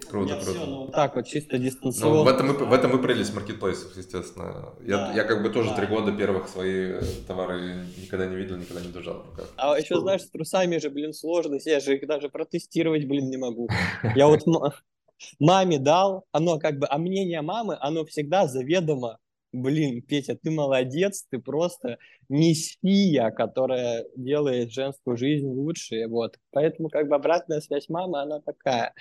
Круто, 0.10 0.36
круто. 0.36 0.52
Все, 0.52 0.66
ну, 0.66 0.88
так 0.88 1.16
вот, 1.16 1.28
чисто 1.28 1.58
дистанционно. 1.58 2.16
Ну, 2.16 2.24
в 2.24 2.28
этом, 2.28 2.70
в 2.70 2.74
этом 2.74 2.98
и 2.98 3.02
прелесть 3.02 3.34
маркетплейсов, 3.36 3.96
естественно. 3.98 4.74
Я, 4.82 4.98
да. 4.98 5.14
я 5.14 5.24
как 5.26 5.44
бы 5.44 5.50
тоже 5.50 5.70
да. 5.70 5.76
три 5.76 5.88
года 5.88 6.14
первых 6.14 6.48
свои 6.48 6.94
э, 6.94 7.02
товары 7.28 7.86
никогда 7.98 8.26
не 8.26 8.36
видел, 8.36 8.58
никогда 8.58 8.82
не 8.82 8.92
держал 8.92 9.16
в 9.16 9.32
руках. 9.32 9.50
А 9.58 9.78
еще, 9.78 10.00
знаешь, 10.00 10.22
с 10.22 10.30
трусами 10.30 10.78
же, 10.78 10.90
блин, 10.90 11.14
сложно. 11.14 11.58
Я 11.66 11.80
же 11.80 11.96
их 11.96 12.08
даже 12.08 12.30
протестировать, 12.30 13.06
блин, 13.06 13.30
не 13.30 13.38
могу. 13.38 13.68
Я 14.16 14.28
вот 14.28 14.44
маме 15.40 15.80
дал, 15.80 16.26
оно 16.32 16.60
как 16.60 16.80
бы, 16.80 16.88
а 16.90 16.98
мнение 16.98 17.42
мамы, 17.42 17.78
оно 17.80 18.06
всегда 18.06 18.48
заведомо 18.48 19.20
блин, 19.62 20.02
Петя, 20.02 20.36
ты 20.36 20.52
молодец, 20.52 21.26
ты 21.30 21.40
просто 21.40 21.98
мессия, 22.30 23.32
которая 23.32 24.06
делает 24.16 24.72
женскую 24.72 25.18
жизнь 25.18 25.48
лучше, 25.48 26.08
вот. 26.08 26.38
Поэтому 26.52 26.90
как 26.90 27.08
бы 27.08 27.16
обратная 27.16 27.62
связь 27.62 27.90
мамы, 27.90 28.22
она 28.22 28.42
такая, 28.42 28.94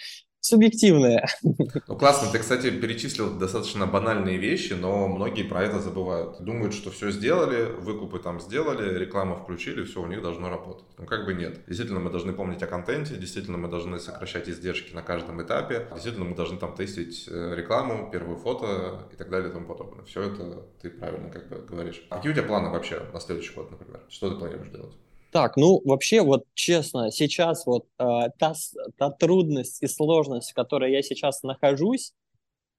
субъективное. 0.44 1.26
Ну 1.42 1.96
классно, 1.96 2.30
ты, 2.30 2.38
кстати, 2.38 2.70
перечислил 2.70 3.38
достаточно 3.38 3.86
банальные 3.86 4.36
вещи, 4.36 4.74
но 4.74 5.08
многие 5.08 5.42
про 5.42 5.62
это 5.62 5.80
забывают. 5.80 6.40
Думают, 6.40 6.74
что 6.74 6.90
все 6.90 7.10
сделали, 7.10 7.72
выкупы 7.80 8.18
там 8.18 8.40
сделали, 8.40 8.98
рекламу 8.98 9.36
включили, 9.36 9.84
все 9.84 10.02
у 10.02 10.06
них 10.06 10.20
должно 10.22 10.50
работать. 10.50 10.84
Ну 10.98 11.06
как 11.06 11.24
бы 11.24 11.34
нет. 11.34 11.60
Действительно, 11.66 12.00
мы 12.00 12.10
должны 12.10 12.32
помнить 12.32 12.62
о 12.62 12.66
контенте, 12.66 13.16
действительно, 13.16 13.56
мы 13.56 13.68
должны 13.68 13.98
сокращать 13.98 14.48
издержки 14.48 14.94
на 14.94 15.02
каждом 15.02 15.42
этапе, 15.42 15.88
действительно, 15.92 16.26
мы 16.26 16.36
должны 16.36 16.58
там 16.58 16.74
тестить 16.74 17.26
э, 17.28 17.54
рекламу, 17.56 18.10
первые 18.12 18.36
фото 18.36 19.08
и 19.12 19.16
так 19.16 19.30
далее 19.30 19.48
и 19.48 19.52
тому 19.52 19.66
подобное. 19.66 20.04
Все 20.04 20.22
это 20.22 20.66
ты 20.82 20.90
правильно 20.90 21.30
как 21.30 21.48
бы 21.48 21.64
говоришь. 21.66 22.06
А 22.10 22.16
какие 22.16 22.32
у 22.32 22.34
тебя 22.34 22.44
планы 22.46 22.68
вообще 22.68 23.00
на 23.12 23.20
следующий 23.20 23.54
год, 23.54 23.70
например? 23.70 24.02
Что 24.08 24.30
ты 24.30 24.36
планируешь 24.36 24.70
делать? 24.70 24.94
Так, 25.34 25.56
ну 25.56 25.82
вообще 25.84 26.22
вот 26.22 26.44
честно, 26.54 27.10
сейчас 27.10 27.66
вот 27.66 27.88
э, 27.98 28.04
та, 28.38 28.54
та 28.96 29.10
трудность 29.10 29.82
и 29.82 29.88
сложность, 29.88 30.52
в 30.52 30.54
которой 30.54 30.92
я 30.92 31.02
сейчас 31.02 31.42
нахожусь, 31.42 32.12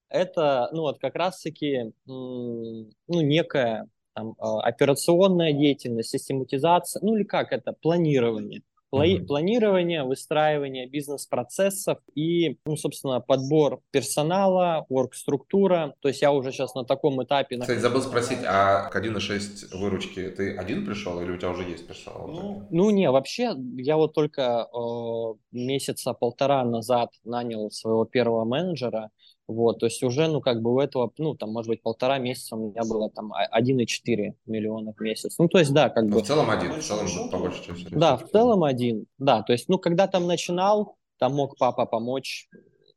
это 0.07 0.69
ну 0.71 0.83
вот 0.83 0.97
как 0.99 1.15
раз-таки 1.15 1.91
ну 2.05 2.87
некая 3.07 3.89
там, 4.13 4.35
э, 4.39 4.59
операционная 4.63 5.51
деятельность, 5.51 6.11
систематизация, 6.11 7.01
ну 7.03 7.17
или 7.17 7.25
как 7.25 7.51
это, 7.51 7.73
планирование. 7.73 8.61
Mm-hmm. 9.03 9.25
Планирование, 9.25 10.03
выстраивание 10.03 10.87
бизнес-процессов 10.87 11.99
и, 12.15 12.57
ну, 12.65 12.75
собственно, 12.77 13.19
подбор 13.19 13.81
персонала, 13.91 14.85
орг-структура. 14.89 15.95
То 16.01 16.09
есть 16.09 16.21
я 16.21 16.31
уже 16.31 16.51
сейчас 16.51 16.75
на 16.75 16.83
таком 16.83 17.23
этапе... 17.23 17.57
Кстати, 17.59 17.79
забыл 17.79 18.01
спросить, 18.01 18.39
а 18.45 18.89
к 18.89 18.95
1.6 18.95 19.77
выручки 19.77 20.29
ты 20.29 20.55
один 20.55 20.85
пришел 20.85 21.21
или 21.21 21.31
у 21.31 21.37
тебя 21.37 21.49
уже 21.49 21.63
есть 21.63 21.87
персонал? 21.87 22.27
Ну, 22.27 22.67
ну 22.69 22.89
не, 22.89 23.09
вообще 23.11 23.53
я 23.77 23.97
вот 23.97 24.13
только 24.13 24.67
э, 24.73 25.33
месяца 25.51 26.13
полтора 26.13 26.63
назад 26.63 27.11
нанял 27.23 27.71
своего 27.71 28.05
первого 28.05 28.45
менеджера, 28.45 29.11
вот, 29.47 29.79
то 29.79 29.85
есть 29.85 30.01
уже, 30.03 30.27
ну, 30.27 30.41
как 30.41 30.61
бы 30.61 30.73
у 30.73 30.79
этого, 30.79 31.11
ну, 31.17 31.35
там, 31.35 31.51
может 31.51 31.69
быть, 31.69 31.83
полтора 31.83 32.17
месяца 32.17 32.55
у 32.55 32.69
меня 32.69 32.81
было 32.83 33.09
там 33.11 33.31
1,4 33.31 34.33
миллиона 34.47 34.93
в 34.93 35.01
месяц. 35.01 35.35
Ну, 35.37 35.47
то 35.47 35.59
есть, 35.59 35.71
да, 35.71 35.89
как 35.89 36.05
Но 36.05 36.15
бы... 36.15 36.23
в 36.23 36.25
целом 36.25 36.49
один, 36.49 36.73
в 36.73 36.83
целом 36.83 37.29
по 37.29 37.37
большей 37.37 37.63
части. 37.65 37.87
Да, 37.91 38.17
в 38.17 38.27
целом 38.29 38.63
один, 38.63 39.05
да, 39.19 39.43
то 39.43 39.53
есть, 39.53 39.69
ну, 39.69 39.77
когда 39.77 40.07
там 40.07 40.25
начинал, 40.25 40.97
там 41.19 41.35
мог 41.35 41.57
папа 41.57 41.85
помочь 41.85 42.49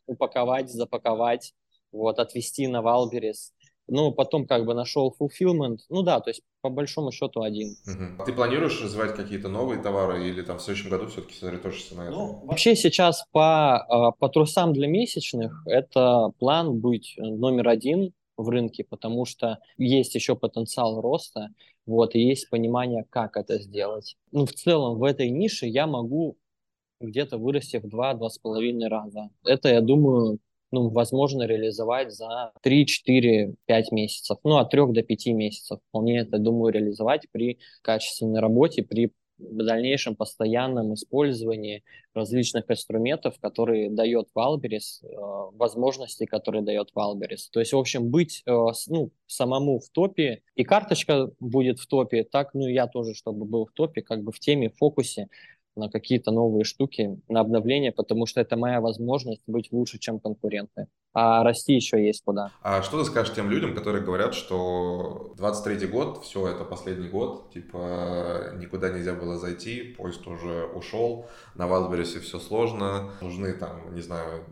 упаковать, 0.07 0.71
запаковать, 0.71 1.53
вот, 1.93 2.19
отвезти 2.19 2.67
на 2.67 2.81
Wildberries, 2.81 3.53
ну, 3.89 4.13
потом 4.13 4.47
как 4.47 4.65
бы 4.65 4.75
нашел 4.75 5.15
fulfillment. 5.19 5.79
Ну 5.89 6.03
да, 6.03 6.21
то 6.21 6.31
есть 6.31 6.43
по 6.61 6.71
большому 6.71 7.11
счету 7.11 7.43
один. 7.43 7.77
Угу. 7.87 8.25
Ты 8.25 8.33
планируешь 8.33 8.83
развивать 8.83 9.17
какие-то 9.17 9.49
новые 9.49 9.83
товары 9.83 10.29
или 10.29 10.43
там 10.43 10.59
в 10.59 10.63
следующем 10.63 10.91
году 10.91 11.09
все-таки 11.09 11.35
сосредоточишься 11.35 11.97
на 11.97 12.03
этом? 12.03 12.15
Ну, 12.15 12.47
вообще 12.47 12.77
сейчас 12.77 13.25
по, 13.33 13.79
а, 13.79 14.13
по 14.13 14.29
трусам 14.29 14.73
для 14.73 14.87
месячных 14.87 15.63
это 15.67 16.31
план 16.39 16.79
быть 16.79 17.15
номер 17.17 17.69
один 17.69 18.13
в 18.37 18.49
рынке, 18.51 18.85
потому 18.85 19.25
что 19.25 19.59
есть 19.77 20.15
еще 20.15 20.37
потенциал 20.37 21.01
роста, 21.01 21.49
вот, 21.87 22.15
и 22.15 22.21
есть 22.21 22.51
понимание, 22.51 23.05
как 23.11 23.37
это 23.37 23.59
сделать. 23.59 24.17
Ну, 24.31 24.47
в 24.47 24.53
целом 24.53 24.99
в 24.99 25.05
этой 25.05 25.31
нише 25.31 25.67
я 25.67 25.87
могу 25.87 26.37
где-то 27.01 27.39
вырасти 27.39 27.79
в 27.79 27.87
2-2,5 27.87 28.89
раза. 28.89 29.31
Это, 29.45 29.69
я 29.69 29.81
думаю, 29.81 30.39
ну, 30.71 30.89
возможно 30.89 31.45
реализовать 31.45 32.13
за 32.13 32.53
3, 32.63 32.87
4, 32.87 33.55
5 33.67 33.93
месяцев. 33.93 34.39
Ну, 34.45 34.57
от 34.57 34.71
3 34.71 34.93
до 34.93 35.03
5 35.03 35.27
месяцев. 35.29 35.81
Вполне 35.89 36.21
это, 36.21 36.39
думаю, 36.39 36.73
реализовать 36.73 37.27
при 37.33 37.59
качественной 37.83 38.41
работе, 38.41 38.83
при 38.83 39.13
дальнейшем 39.39 40.17
постоянном 40.17 40.95
использовании 40.95 41.85
различных 42.13 42.65
инструментов, 42.69 43.39
которые 43.41 43.89
дает 43.91 44.29
Валберис, 44.35 45.01
э, 45.03 45.07
возможности, 45.53 46.27
которые 46.27 46.63
дает 46.63 46.91
Валберис. 46.95 47.49
То 47.49 47.61
есть, 47.61 47.73
в 47.73 47.79
общем, 47.79 48.11
быть 48.11 48.43
э, 48.47 48.53
ну, 48.89 49.13
самому 49.27 49.79
в 49.79 49.89
топе, 49.91 50.43
и 50.57 50.65
карточка 50.65 51.31
будет 51.39 51.79
в 51.79 51.87
топе, 51.87 52.25
так, 52.25 52.55
ну, 52.55 52.67
я 52.67 52.89
тоже, 52.89 53.15
чтобы 53.15 53.45
был 53.45 53.67
в 53.67 53.73
топе, 53.73 54.03
как 54.03 54.23
бы 54.23 54.33
в 54.33 54.41
теме, 54.41 54.71
в 54.71 54.77
фокусе, 54.77 55.29
на 55.79 55.89
какие-то 55.89 56.31
новые 56.31 56.65
штуки, 56.65 57.21
на 57.29 57.41
обновление, 57.41 57.93
потому 57.93 58.27
что 58.27 58.41
это 58.41 58.57
моя 58.57 58.81
возможность 58.81 59.43
быть 59.47 59.69
лучше, 59.73 59.99
чем 59.99 60.21
конкуренты. 60.21 60.89
А 61.15 61.43
расти 61.43 61.75
еще 61.75 62.05
есть 62.05 62.23
куда. 62.25 62.51
А 62.63 62.83
что 62.83 62.99
ты 62.99 63.05
скажешь 63.05 63.35
тем 63.35 63.51
людям, 63.51 63.75
которые 63.75 64.05
говорят, 64.05 64.35
что 64.35 65.35
23-й 65.39 65.87
год, 65.87 66.23
все, 66.25 66.49
это 66.49 66.65
последний 66.65 67.09
год, 67.09 67.51
типа 67.53 68.53
никуда 68.57 68.91
нельзя 68.91 69.15
было 69.15 69.39
зайти, 69.39 69.95
поезд 69.97 70.27
уже 70.27 70.67
ушел, 70.67 71.27
на 71.55 71.67
Валберисе 71.67 72.21
все 72.21 72.39
сложно, 72.39 73.11
нужны 73.21 73.53
там, 73.55 73.95
не 73.95 74.03
знаю, 74.03 74.45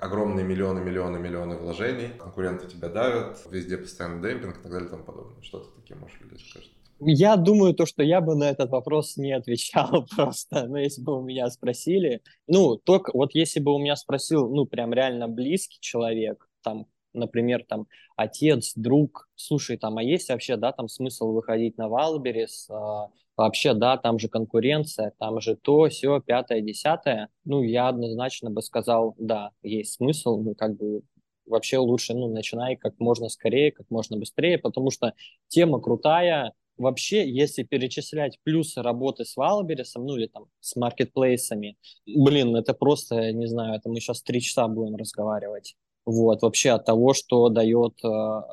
огромные 0.00 0.44
миллионы, 0.44 0.80
миллионы, 0.80 1.18
миллионы 1.18 1.56
вложений, 1.56 2.10
конкуренты 2.18 2.66
тебя 2.66 2.88
давят, 2.88 3.38
везде 3.50 3.76
постоянно 3.76 4.22
демпинг 4.22 4.58
и 4.58 4.62
так 4.62 4.72
далее 4.72 4.88
и 4.88 4.90
тому 4.90 5.04
подобное. 5.04 5.42
Что 5.42 5.60
ты 5.60 5.68
таким 5.80 6.00
можешь 6.00 6.20
людям 6.20 6.38
сказать? 6.38 6.70
Я 6.98 7.36
думаю, 7.36 7.74
то, 7.74 7.84
что 7.84 8.02
я 8.02 8.20
бы 8.22 8.34
на 8.34 8.44
этот 8.48 8.70
вопрос 8.70 9.16
не 9.18 9.32
отвечал 9.32 10.06
просто, 10.16 10.66
но 10.66 10.78
если 10.78 11.02
бы 11.02 11.18
у 11.18 11.22
меня 11.22 11.50
спросили, 11.50 12.22
ну, 12.46 12.76
только 12.76 13.10
вот 13.14 13.34
если 13.34 13.60
бы 13.60 13.74
у 13.74 13.78
меня 13.78 13.96
спросил, 13.96 14.48
ну, 14.48 14.64
прям 14.64 14.94
реально 14.94 15.28
близкий 15.28 15.78
человек, 15.80 16.48
там, 16.62 16.86
например, 17.12 17.64
там, 17.68 17.86
отец, 18.16 18.72
друг, 18.76 19.28
слушай, 19.34 19.76
там, 19.76 19.98
а 19.98 20.02
есть 20.02 20.30
вообще, 20.30 20.56
да, 20.56 20.72
там 20.72 20.88
смысл 20.88 21.32
выходить 21.32 21.76
на 21.76 21.88
Wildberries, 21.88 22.68
а, 22.70 23.08
вообще, 23.36 23.74
да, 23.74 23.98
там 23.98 24.18
же 24.18 24.28
конкуренция, 24.28 25.12
там 25.18 25.40
же 25.40 25.54
то, 25.54 25.88
все, 25.88 26.20
пятое, 26.20 26.62
десятое, 26.62 27.28
ну, 27.44 27.62
я 27.62 27.88
однозначно 27.88 28.50
бы 28.50 28.62
сказал, 28.62 29.14
да, 29.18 29.50
есть 29.62 29.94
смысл, 29.94 30.40
ну, 30.40 30.54
как 30.54 30.76
бы 30.76 31.02
вообще 31.44 31.76
лучше, 31.76 32.14
ну, 32.14 32.28
начинай 32.32 32.76
как 32.76 32.98
можно 32.98 33.28
скорее, 33.28 33.70
как 33.70 33.90
можно 33.90 34.16
быстрее, 34.16 34.58
потому 34.58 34.90
что 34.90 35.12
тема 35.48 35.80
крутая, 35.80 36.52
вообще, 36.78 37.28
если 37.28 37.62
перечислять 37.62 38.38
плюсы 38.42 38.82
работы 38.82 39.24
с 39.24 39.36
Валбересом, 39.36 40.06
ну 40.06 40.16
или 40.16 40.26
там 40.26 40.46
с 40.60 40.76
маркетплейсами, 40.76 41.76
блин, 42.06 42.56
это 42.56 42.74
просто, 42.74 43.32
не 43.32 43.46
знаю, 43.46 43.76
это 43.76 43.88
мы 43.88 44.00
сейчас 44.00 44.22
три 44.22 44.40
часа 44.40 44.68
будем 44.68 44.96
разговаривать. 44.96 45.76
вот, 46.06 46.42
вообще 46.42 46.70
от 46.70 46.84
того, 46.84 47.14
что 47.14 47.48
дает 47.48 47.94
э, 48.04 48.08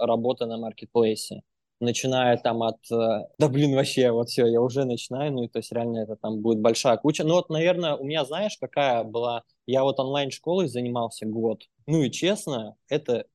работа 0.05 0.45
на 0.47 0.57
маркетплейсе. 0.57 1.43
Начиная 1.79 2.37
там 2.37 2.63
от... 2.63 2.77
Э, 2.91 3.27
да, 3.37 3.47
блин, 3.49 3.75
вообще, 3.75 4.11
вот 4.11 4.29
все, 4.29 4.47
я 4.47 4.59
уже 4.61 4.85
начинаю, 4.85 5.31
ну, 5.33 5.47
то 5.47 5.59
есть 5.59 5.71
реально 5.71 5.99
это 5.99 6.15
там 6.15 6.41
будет 6.41 6.59
большая 6.61 6.97
куча. 6.97 7.23
Ну, 7.23 7.35
вот, 7.35 7.49
наверное, 7.49 7.95
у 7.95 8.03
меня, 8.03 8.25
знаешь, 8.25 8.57
какая 8.59 9.03
была... 9.03 9.43
Я 9.67 9.83
вот 9.83 9.99
онлайн-школой 9.99 10.67
занимался 10.67 11.25
год. 11.27 11.63
Ну, 11.85 12.01
и 12.03 12.11
честно, 12.11 12.75
это, 12.89 13.25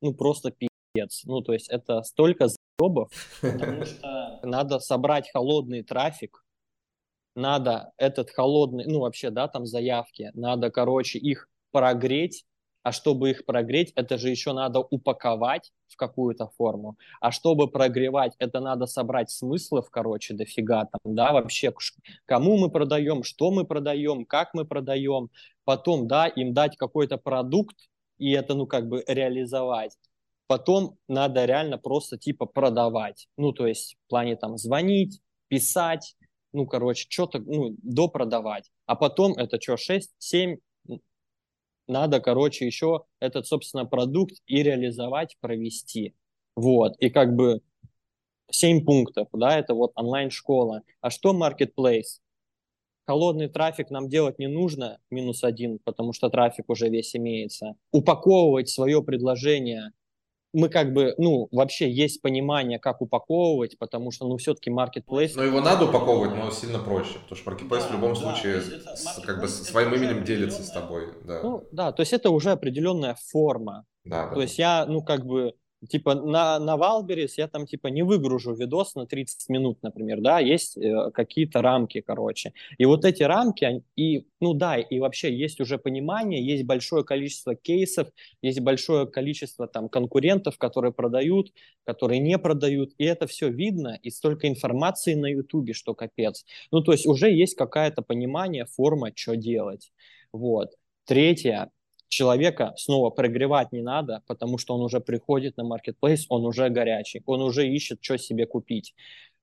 ну, 0.00 0.14
просто 0.14 0.50
пиздец. 0.52 1.22
Ну, 1.24 1.42
то 1.42 1.52
есть 1.52 1.68
это 1.68 2.02
столько 2.02 2.48
заебов, 2.78 3.10
потому 3.40 3.84
что 3.86 4.40
надо 4.42 4.78
собрать 4.78 5.30
холодный 5.32 5.82
трафик, 5.82 6.44
надо 7.34 7.92
этот 7.98 8.30
холодный, 8.30 8.84
ну, 8.86 9.00
вообще, 9.00 9.30
да, 9.30 9.48
там 9.48 9.66
заявки, 9.66 10.30
надо, 10.34 10.70
короче, 10.70 11.18
их 11.18 11.48
прогреть, 11.70 12.44
а 12.82 12.92
чтобы 12.92 13.30
их 13.30 13.44
прогреть, 13.44 13.92
это 13.96 14.16
же 14.16 14.30
еще 14.30 14.52
надо 14.52 14.78
упаковать 14.78 15.72
в 15.88 15.96
какую-то 15.96 16.48
форму. 16.56 16.96
А 17.20 17.32
чтобы 17.32 17.68
прогревать, 17.68 18.34
это 18.38 18.60
надо 18.60 18.86
собрать 18.86 19.28
смыслов, 19.28 19.90
короче, 19.90 20.34
дофига 20.34 20.84
там, 20.84 21.14
да, 21.14 21.32
вообще, 21.32 21.74
кому 22.24 22.56
мы 22.56 22.70
продаем, 22.70 23.22
что 23.24 23.50
мы 23.50 23.64
продаем, 23.64 24.24
как 24.24 24.54
мы 24.54 24.64
продаем. 24.64 25.30
Потом, 25.64 26.06
да, 26.06 26.28
им 26.28 26.54
дать 26.54 26.76
какой-то 26.76 27.18
продукт, 27.18 27.76
и 28.18 28.30
это, 28.30 28.54
ну, 28.54 28.66
как 28.66 28.88
бы 28.88 29.04
реализовать. 29.06 29.92
Потом 30.46 30.96
надо 31.08 31.44
реально 31.44 31.78
просто, 31.78 32.18
типа, 32.18 32.46
продавать. 32.46 33.28
Ну, 33.36 33.52
то 33.52 33.66
есть 33.66 33.96
в 34.06 34.08
плане 34.08 34.36
там 34.36 34.56
звонить, 34.58 35.20
писать, 35.48 36.16
ну, 36.52 36.66
короче, 36.66 37.06
что-то, 37.08 37.40
ну, 37.40 37.76
допродавать. 37.82 38.70
А 38.86 38.96
потом 38.96 39.32
это 39.32 39.60
что, 39.60 39.76
6, 39.76 40.14
7, 40.18 40.56
надо, 41.88 42.20
короче, 42.20 42.66
еще 42.66 43.04
этот, 43.20 43.46
собственно, 43.46 43.84
продукт 43.84 44.36
и 44.46 44.62
реализовать, 44.62 45.36
провести. 45.40 46.14
Вот, 46.54 46.96
и 46.98 47.10
как 47.10 47.34
бы 47.34 47.60
7 48.50 48.84
пунктов, 48.84 49.28
да, 49.32 49.58
это 49.58 49.74
вот 49.74 49.92
онлайн-школа. 49.94 50.82
А 51.00 51.10
что 51.10 51.34
marketplace? 51.34 52.20
Холодный 53.06 53.48
трафик 53.48 53.90
нам 53.90 54.08
делать 54.08 54.38
не 54.38 54.48
нужно, 54.48 54.98
минус 55.10 55.44
один, 55.44 55.78
потому 55.84 56.12
что 56.12 56.28
трафик 56.28 56.68
уже 56.68 56.88
весь 56.88 57.14
имеется. 57.14 57.74
Упаковывать 57.92 58.68
свое 58.68 59.02
предложение 59.02 59.92
мы 60.56 60.70
как 60.70 60.94
бы, 60.94 61.14
ну, 61.18 61.48
вообще 61.52 61.90
есть 61.90 62.22
понимание, 62.22 62.78
как 62.78 63.02
упаковывать, 63.02 63.78
потому 63.78 64.10
что, 64.10 64.26
ну, 64.26 64.38
все-таки 64.38 64.70
marketplace... 64.70 65.32
Но 65.36 65.42
его 65.42 65.60
надо 65.60 65.84
упаковывать, 65.84 66.34
но 66.34 66.50
сильно 66.50 66.78
проще, 66.78 67.18
потому 67.18 67.36
что 67.36 67.50
marketplace 67.50 67.82
да, 67.82 67.88
в 67.88 67.92
любом 67.92 68.14
да, 68.14 68.20
случае 68.20 68.62
с, 68.62 69.20
как 69.22 69.42
бы 69.42 69.48
своим 69.48 69.94
именем 69.94 70.24
делится 70.24 70.62
с 70.62 70.70
тобой. 70.70 71.08
Да. 71.24 71.42
Ну, 71.42 71.68
да, 71.72 71.92
то 71.92 72.00
есть 72.00 72.14
это 72.14 72.30
уже 72.30 72.52
определенная 72.52 73.18
форма. 73.30 73.84
Да, 74.04 74.28
то 74.28 74.36
да. 74.36 74.42
есть 74.42 74.58
я, 74.58 74.86
ну, 74.86 75.02
как 75.02 75.26
бы 75.26 75.52
типа 75.88 76.14
на, 76.14 76.58
на 76.58 76.76
Валберис 76.76 77.38
я 77.38 77.48
там 77.48 77.66
типа 77.66 77.88
не 77.88 78.02
выгружу 78.02 78.54
видос 78.54 78.94
на 78.94 79.06
30 79.06 79.48
минут, 79.48 79.82
например, 79.82 80.20
да, 80.20 80.40
есть 80.40 80.76
э, 80.76 81.10
какие-то 81.12 81.62
рамки, 81.62 82.00
короче. 82.00 82.52
И 82.78 82.84
вот 82.84 83.04
эти 83.04 83.22
рамки, 83.22 83.82
и, 83.96 84.26
ну 84.40 84.54
да, 84.54 84.78
и 84.78 84.98
вообще 84.98 85.34
есть 85.34 85.60
уже 85.60 85.78
понимание, 85.78 86.44
есть 86.44 86.64
большое 86.64 87.04
количество 87.04 87.54
кейсов, 87.54 88.08
есть 88.42 88.60
большое 88.60 89.06
количество 89.06 89.66
там 89.66 89.88
конкурентов, 89.88 90.58
которые 90.58 90.92
продают, 90.92 91.52
которые 91.84 92.20
не 92.20 92.38
продают, 92.38 92.92
и 92.98 93.04
это 93.04 93.26
все 93.26 93.48
видно, 93.50 93.98
и 94.02 94.10
столько 94.10 94.48
информации 94.48 95.14
на 95.14 95.26
Ютубе, 95.26 95.74
что 95.74 95.94
капец. 95.94 96.44
Ну, 96.70 96.82
то 96.82 96.92
есть 96.92 97.06
уже 97.06 97.30
есть 97.30 97.54
какое-то 97.54 98.02
понимание, 98.02 98.66
форма, 98.66 99.12
что 99.14 99.36
делать. 99.36 99.92
Вот. 100.32 100.72
Третье, 101.04 101.70
человека 102.16 102.72
снова 102.76 103.10
прогревать 103.10 103.72
не 103.72 103.82
надо, 103.82 104.22
потому 104.26 104.56
что 104.56 104.74
он 104.74 104.80
уже 104.80 105.00
приходит 105.00 105.58
на 105.58 105.64
маркетплейс, 105.64 106.24
он 106.30 106.46
уже 106.46 106.70
горячий, 106.70 107.22
он 107.26 107.42
уже 107.42 107.68
ищет, 107.68 107.98
что 108.00 108.16
себе 108.16 108.46
купить. 108.46 108.94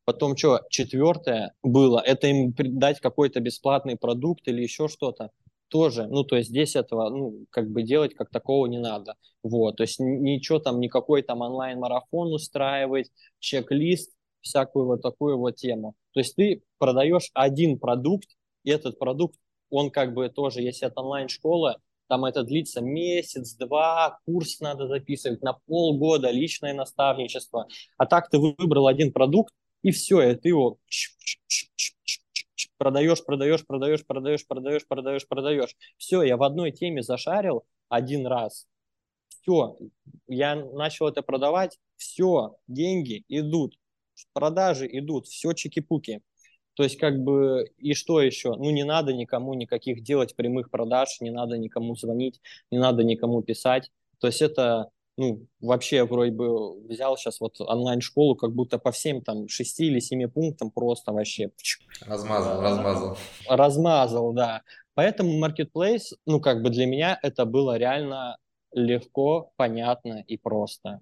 Потом 0.06 0.36
что, 0.36 0.62
четвертое 0.70 1.54
было, 1.62 2.00
это 2.00 2.28
им 2.28 2.54
дать 2.58 3.00
какой-то 3.00 3.40
бесплатный 3.42 3.96
продукт 3.96 4.48
или 4.48 4.64
еще 4.64 4.88
что-то. 4.88 5.30
Тоже, 5.68 6.08
ну, 6.08 6.24
то 6.24 6.36
есть 6.36 6.50
здесь 6.50 6.76
этого, 6.76 7.10
ну, 7.10 7.46
как 7.52 7.70
бы 7.70 7.84
делать 7.84 8.16
как 8.16 8.30
такого 8.32 8.66
не 8.66 8.80
надо. 8.80 9.16
Вот, 9.44 9.78
то 9.78 9.84
есть 9.84 10.00
ничего 10.00 10.60
там, 10.60 10.80
никакой 10.80 11.22
там 11.22 11.42
онлайн-марафон 11.42 12.34
устраивать, 12.34 13.12
чек-лист, 13.40 14.12
всякую 14.42 14.86
вот 14.88 15.02
такую 15.04 15.38
вот 15.38 15.56
тему. 15.58 15.94
То 16.14 16.22
есть 16.22 16.36
ты 16.36 16.64
продаешь 16.80 17.30
один 17.34 17.78
продукт, 17.78 18.30
и 18.64 18.72
этот 18.72 18.98
продукт, 18.98 19.36
он 19.70 19.92
как 19.92 20.14
бы 20.14 20.30
тоже, 20.30 20.62
если 20.62 20.88
это 20.88 21.02
онлайн-школа, 21.02 21.78
там 22.14 22.26
это 22.26 22.44
длится 22.44 22.80
месяц, 22.80 23.56
два, 23.56 24.20
курс 24.28 24.60
надо 24.60 24.88
записывать 24.88 25.42
на 25.42 25.54
полгода, 25.54 26.30
личное 26.30 26.76
наставничество. 26.76 27.68
А 27.98 28.06
так 28.06 28.30
ты 28.30 28.38
выбрал 28.38 28.86
один 28.86 29.12
продукт, 29.12 29.52
и 29.82 29.90
все, 29.90 30.22
и 30.22 30.36
ты 30.36 30.50
его 30.50 30.78
продаешь, 32.78 33.26
продаешь, 33.26 33.66
продаешь, 33.66 34.06
продаешь, 34.06 34.46
продаешь, 34.46 34.88
продаешь, 34.88 35.28
продаешь. 35.28 35.76
Все, 35.98 36.22
я 36.22 36.38
в 36.38 36.44
одной 36.44 36.72
теме 36.72 37.02
зашарил 37.02 37.66
один 37.90 38.28
раз. 38.28 38.68
Все, 39.30 39.76
я 40.28 40.56
начал 40.56 41.08
это 41.08 41.24
продавать, 41.24 41.80
все, 41.96 42.58
деньги 42.68 43.26
идут, 43.28 43.74
продажи 44.34 44.88
идут, 44.88 45.26
все 45.26 45.54
чики-пуки. 45.54 46.22
То 46.76 46.84
есть, 46.84 46.98
как 46.98 47.20
бы, 47.20 47.70
и 47.78 47.94
что 47.94 48.22
еще? 48.22 48.56
Ну, 48.56 48.72
не 48.72 48.84
надо 48.84 49.14
никому 49.14 49.54
никаких 49.54 50.02
делать 50.02 50.36
прямых 50.36 50.72
продаж, 50.72 51.18
не 51.22 51.30
надо 51.30 51.58
никому 51.58 51.96
звонить, 51.96 52.42
не 52.72 52.80
надо 52.80 53.04
никому 53.04 53.42
писать. 53.44 53.92
То 54.20 54.28
есть, 54.28 54.42
это, 54.42 54.90
ну, 55.18 55.46
вообще, 55.62 56.04
вроде 56.04 56.32
бы, 56.32 56.82
взял 56.88 57.16
сейчас 57.16 57.40
вот 57.40 57.62
онлайн-школу, 57.62 58.36
как 58.36 58.54
будто 58.54 58.80
по 58.80 58.92
всем 58.92 59.22
там 59.22 59.48
шести 59.48 59.86
или 59.86 60.00
семи 60.00 60.26
пунктам 60.26 60.72
просто 60.72 61.12
вообще... 61.12 61.52
Размазал, 62.06 62.62
размазал. 62.62 63.18
Размазал, 63.48 64.34
да. 64.34 64.62
Поэтому 64.96 65.44
Marketplace, 65.44 66.16
ну, 66.26 66.40
как 66.40 66.64
бы 66.64 66.70
для 66.70 66.86
меня 66.86 67.20
это 67.22 67.46
было 67.46 67.78
реально 67.78 68.38
легко, 68.72 69.52
понятно 69.56 70.24
и 70.28 70.38
просто. 70.38 71.02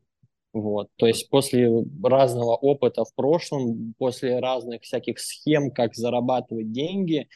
Вот. 0.54 0.90
То 0.98 1.08
есть 1.08 1.30
после 1.30 1.70
разного 2.04 2.56
опыта 2.56 3.06
в 3.06 3.16
прошлом, 3.16 3.94
после 3.98 4.40
разных 4.40 4.82
всяких 4.82 5.20
схем, 5.20 5.72
как 5.72 5.96
зарабатывать 5.96 6.72
деньги, 6.72 7.30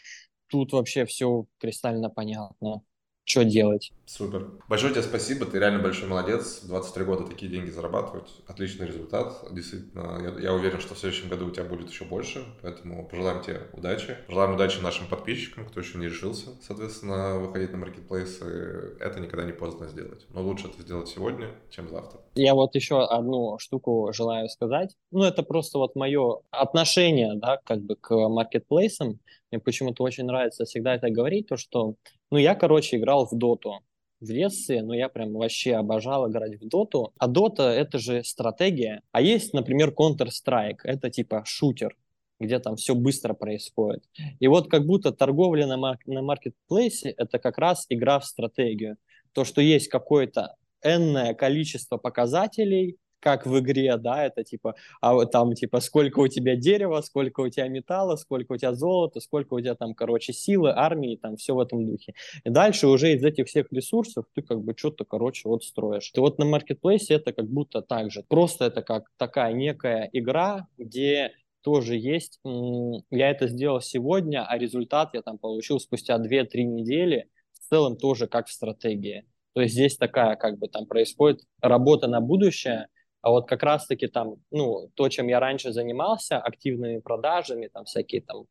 тут 0.47 0.73
вообще 0.73 1.05
все 1.05 1.45
кристально 1.59 2.09
понятно 2.09 2.81
что 3.25 3.43
делать. 3.43 3.91
Супер. 4.05 4.51
Большое 4.69 4.93
тебе 4.93 5.03
спасибо, 5.03 5.45
ты 5.45 5.59
реально 5.59 5.81
большой 5.81 6.07
молодец. 6.07 6.61
23 6.63 7.03
года 7.05 7.27
такие 7.27 7.51
деньги 7.51 7.71
зарабатывать. 7.71 8.29
Отличный 8.47 8.85
результат. 8.85 9.33
Действительно, 9.51 10.19
я, 10.21 10.39
я 10.39 10.53
уверен, 10.53 10.79
что 10.79 10.93
в 10.93 10.99
следующем 10.99 11.27
году 11.27 11.47
у 11.47 11.51
тебя 11.51 11.63
будет 11.63 11.89
еще 11.89 12.05
больше. 12.05 12.45
Поэтому 12.61 13.07
пожелаем 13.07 13.41
тебе 13.41 13.61
удачи. 13.73 14.15
Пожелаем 14.27 14.53
удачи 14.53 14.79
нашим 14.79 15.07
подписчикам, 15.07 15.65
кто 15.65 15.79
еще 15.79 15.97
не 15.97 16.05
решился, 16.05 16.51
соответственно, 16.61 17.39
выходить 17.39 17.71
на 17.71 17.79
маркетплейсы. 17.79 18.95
Это 18.99 19.19
никогда 19.19 19.43
не 19.43 19.53
поздно 19.53 19.87
сделать. 19.87 20.25
Но 20.29 20.43
лучше 20.43 20.67
это 20.67 20.81
сделать 20.83 21.09
сегодня, 21.09 21.49
чем 21.71 21.89
завтра. 21.89 22.21
Я 22.35 22.53
вот 22.53 22.75
еще 22.75 23.03
одну 23.03 23.57
штуку 23.57 24.11
желаю 24.13 24.49
сказать. 24.49 24.95
Ну, 25.09 25.23
это 25.23 25.41
просто 25.41 25.79
вот 25.79 25.95
мое 25.95 26.41
отношение, 26.51 27.33
да, 27.35 27.59
как 27.63 27.81
бы 27.81 27.95
к 27.95 28.13
маркетплейсам. 28.13 29.19
Мне 29.55 29.61
почему-то 29.61 30.03
очень 30.03 30.25
нравится 30.25 30.65
всегда 30.65 30.95
это 30.95 31.09
говорить, 31.09 31.47
то, 31.47 31.55
что, 31.55 31.95
ну, 32.29 32.37
я, 32.37 32.55
короче, 32.55 32.97
играл 32.97 33.25
в 33.25 33.37
доту 33.37 33.79
в 34.19 34.25
детстве, 34.25 34.81
но 34.81 34.93
я 34.93 35.07
прям 35.07 35.31
вообще 35.33 35.75
обожал 35.75 36.29
играть 36.29 36.59
в 36.59 36.67
доту. 36.67 37.13
А 37.17 37.27
дота— 37.27 37.71
это 37.73 37.97
же 37.97 38.21
стратегия. 38.25 39.01
А 39.13 39.21
есть, 39.21 39.53
например, 39.53 39.93
Counter-Strike, 39.97 40.79
это 40.83 41.09
типа 41.09 41.43
шутер, 41.45 41.95
где 42.37 42.59
там 42.59 42.75
все 42.75 42.95
быстро 42.95 43.33
происходит. 43.33 44.03
И 44.41 44.47
вот 44.47 44.69
как 44.69 44.85
будто 44.85 45.13
торговля 45.13 45.67
на, 45.67 45.77
мар- 45.77 45.99
на 46.05 46.21
маркетплейсе— 46.21 47.09
это 47.17 47.39
как 47.39 47.57
раз 47.57 47.85
игра 47.87 48.19
в 48.19 48.25
стратегию. 48.25 48.97
То, 49.31 49.45
что 49.45 49.61
есть 49.61 49.87
какое-то 49.87 50.55
энное 50.83 51.33
количество 51.33 51.95
показателей, 51.95 52.97
как 53.25 53.47
в 53.47 53.57
игре, 53.57 53.97
да, 53.97 54.23
это 54.23 54.43
типа, 54.43 54.75
а 55.01 55.15
вот 55.15 55.31
там 55.31 55.55
типа 55.55 55.79
сколько 55.79 56.19
у 56.19 56.27
тебя 56.27 56.55
дерева, 56.55 57.01
сколько 57.01 57.41
у 57.41 57.49
тебя 57.49 57.67
металла, 57.67 58.17
сколько 58.17 58.53
у 58.53 58.57
тебя 58.57 58.75
золота, 58.75 59.19
сколько 59.19 59.55
у 59.55 59.59
тебя 59.59 59.73
там, 59.73 59.95
короче, 59.95 60.31
силы, 60.31 60.71
армии, 60.71 61.15
там 61.15 61.35
все 61.35 61.55
в 61.55 61.59
этом 61.59 61.87
духе. 61.87 62.13
И 62.43 62.51
дальше 62.51 62.85
уже 62.87 63.13
из 63.13 63.23
этих 63.23 63.47
всех 63.47 63.65
ресурсов 63.71 64.25
ты 64.35 64.43
как 64.43 64.61
бы 64.63 64.75
что-то, 64.77 65.05
короче, 65.05 65.49
вот 65.49 65.63
строишь. 65.63 66.11
И 66.13 66.19
вот 66.19 66.37
на 66.37 66.45
маркетплейсе 66.45 67.15
это 67.15 67.33
как 67.33 67.47
будто 67.47 67.81
так 67.81 68.11
же. 68.11 68.21
Просто 68.27 68.65
это 68.65 68.83
как 68.83 69.09
такая 69.17 69.53
некая 69.53 70.07
игра, 70.13 70.67
где 70.77 71.31
тоже 71.63 71.97
есть. 71.97 72.39
Я 72.43 73.31
это 73.31 73.47
сделал 73.47 73.81
сегодня, 73.81 74.45
а 74.47 74.55
результат 74.59 75.15
я 75.15 75.23
там 75.23 75.39
получил 75.39 75.79
спустя 75.79 76.19
2-3 76.19 76.61
недели. 76.61 77.27
В 77.53 77.69
целом 77.69 77.97
тоже 77.97 78.27
как 78.27 78.45
в 78.45 78.51
стратегии. 78.51 79.25
То 79.53 79.61
есть 79.61 79.73
здесь 79.73 79.97
такая 79.97 80.35
как 80.35 80.59
бы 80.59 80.67
там 80.67 80.85
происходит 80.85 81.39
работа 81.61 82.07
на 82.07 82.19
будущее, 82.19 82.87
а 83.25 83.31
вот 83.31 83.47
как 83.47 83.63
раз-таки 83.63 84.05
там, 84.05 84.35
ну, 84.51 84.91
то, 84.93 85.09
чем 85.09 85.27
я 85.29 85.39
раньше 85.39 85.73
занимался, 85.73 86.37
активными 86.37 86.99
продажами, 86.99 87.69
там 87.73 87.85
всякие 87.85 88.21
там, 88.21 88.45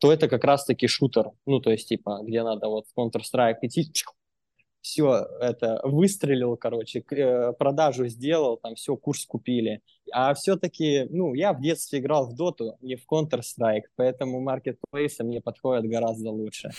то 0.00 0.12
это 0.12 0.28
как 0.28 0.42
раз-таки 0.42 0.88
шутер. 0.88 1.30
Ну, 1.46 1.60
то 1.60 1.70
есть, 1.70 1.88
типа, 1.88 2.18
где 2.24 2.42
надо 2.42 2.66
вот 2.66 2.86
Counter-Strike 2.98 3.58
идти, 3.62 3.92
все 4.80 5.28
это 5.40 5.80
выстрелил, 5.84 6.56
короче, 6.56 7.04
э, 7.08 7.52
продажу 7.52 8.08
сделал, 8.08 8.56
там 8.56 8.74
все, 8.74 8.96
курс 8.96 9.26
купили. 9.26 9.80
А 10.12 10.34
все-таки, 10.34 11.06
ну, 11.10 11.32
я 11.34 11.52
в 11.52 11.60
детстве 11.60 12.00
играл 12.00 12.28
в 12.28 12.34
доту, 12.34 12.76
не 12.80 12.96
в 12.96 13.04
Counter-Strike, 13.08 13.84
поэтому 13.94 14.40
маркетплейсы 14.40 15.22
мне 15.22 15.40
подходят 15.40 15.84
гораздо 15.84 16.32
лучше. 16.32 16.70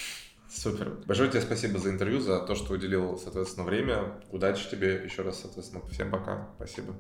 Супер. 0.50 0.98
Большое 1.06 1.30
тебе 1.30 1.42
спасибо 1.42 1.80
за 1.80 1.90
интервью, 1.90 2.20
за 2.20 2.40
то, 2.40 2.56
что 2.56 2.74
уделил, 2.74 3.18
соответственно, 3.18 3.66
время. 3.66 4.22
Удачи 4.32 4.70
тебе 4.70 5.02
еще 5.04 5.24
раз, 5.24 5.42
соответственно. 5.42 5.82
Всем 5.88 6.12
пока. 6.12 6.50
Спасибо. 6.58 6.96